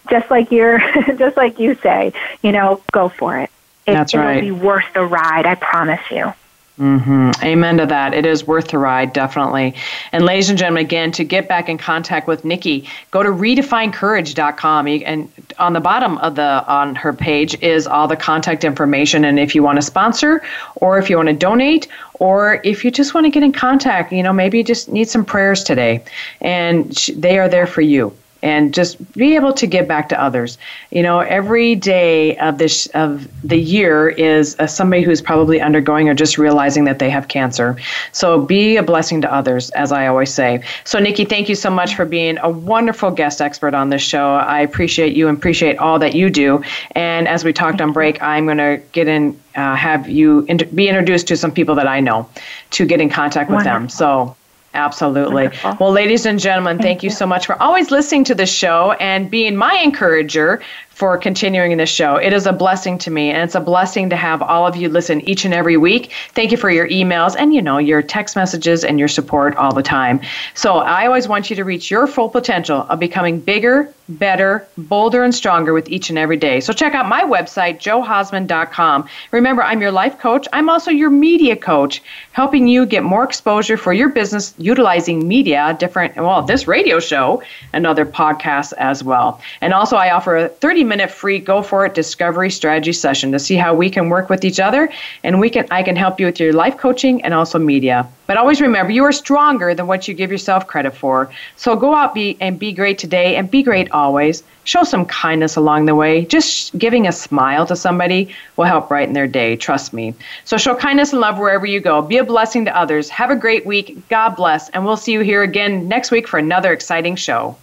[0.09, 0.79] just like you're
[1.17, 3.49] just like you say, you know, go for it.
[3.85, 6.33] it That's it'll be worth the ride, I promise you.
[6.79, 8.13] Hmm Amen to that.
[8.13, 9.75] It is worth the ride, definitely.
[10.13, 14.87] And ladies and gentlemen, again, to get back in contact with Nikki, go to redefinecourage.com.
[14.87, 19.25] And on the bottom of the on her page is all the contact information.
[19.25, 20.41] And if you want to sponsor,
[20.75, 24.13] or if you want to donate, or if you just want to get in contact,
[24.13, 26.01] you know, maybe you just need some prayers today,
[26.39, 30.57] and they are there for you and just be able to give back to others.
[30.91, 36.09] You know, every day of this of the year is uh, somebody who's probably undergoing
[36.09, 37.75] or just realizing that they have cancer.
[38.11, 40.63] So be a blessing to others, as I always say.
[40.83, 44.35] So, Nikki, thank you so much for being a wonderful guest expert on this show.
[44.35, 46.63] I appreciate you and appreciate all that you do.
[46.91, 49.39] And as we talked on break, I'm going to get in.
[49.55, 52.29] Uh, have you int- be introduced to some people that I know
[52.71, 53.89] to get in contact with them.
[53.89, 54.35] So
[54.73, 55.43] Absolutely.
[55.43, 55.77] Wonderful.
[55.79, 59.29] Well, ladies and gentlemen, thank, you so much for always listening to the show and
[59.29, 60.61] being my encourager
[60.99, 62.17] for continuing this show.
[62.17, 64.89] It is a blessing to me, and it's a blessing to have all of you
[64.89, 66.11] listen each and every week.
[66.33, 69.73] Thank you for your emails and you know your text messages and your support all
[69.73, 70.19] the time.
[70.55, 75.23] So I always want you to reach your full potential of becoming bigger, better, bolder,
[75.23, 76.59] and stronger with each and every day.
[76.59, 79.07] So check out my website, joehausman.com.
[79.31, 80.47] Remember, I'm your life coach.
[80.51, 82.01] I'm also your media coach,
[82.33, 87.41] helping you get more exposure for your business utilizing media, different, well, this radio show
[87.71, 89.39] and other podcasts as well.
[89.61, 93.39] And also, I offer a 30 minute free Go For It discovery strategy session to
[93.39, 94.89] see how we can work with each other
[95.23, 98.07] and we can I can help you with your life coaching and also media.
[98.27, 101.31] But always remember, you are stronger than what you give yourself credit for.
[101.55, 104.43] So go out be, and be great today and be great always.
[104.65, 106.25] Show some kindness along the way.
[106.25, 109.55] Just giving a smile to somebody will help brighten their day.
[109.55, 110.13] Trust me.
[110.45, 112.01] So show kindness and love wherever you go.
[112.01, 113.09] Be a blessing to others.
[113.09, 113.97] Have a great week.
[114.09, 114.69] God bless.
[114.69, 117.55] And we'll see you here again next week for another exciting show.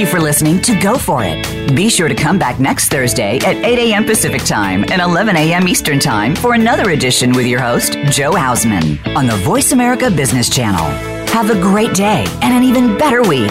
[0.00, 1.76] You for listening to Go For It.
[1.76, 4.06] Be sure to come back next Thursday at 8 a.m.
[4.06, 5.68] Pacific Time and 11 a.m.
[5.68, 10.48] Eastern Time for another edition with your host, Joe Hausman, on the Voice America Business
[10.48, 10.84] Channel.
[11.28, 13.50] Have a great day and an even better week.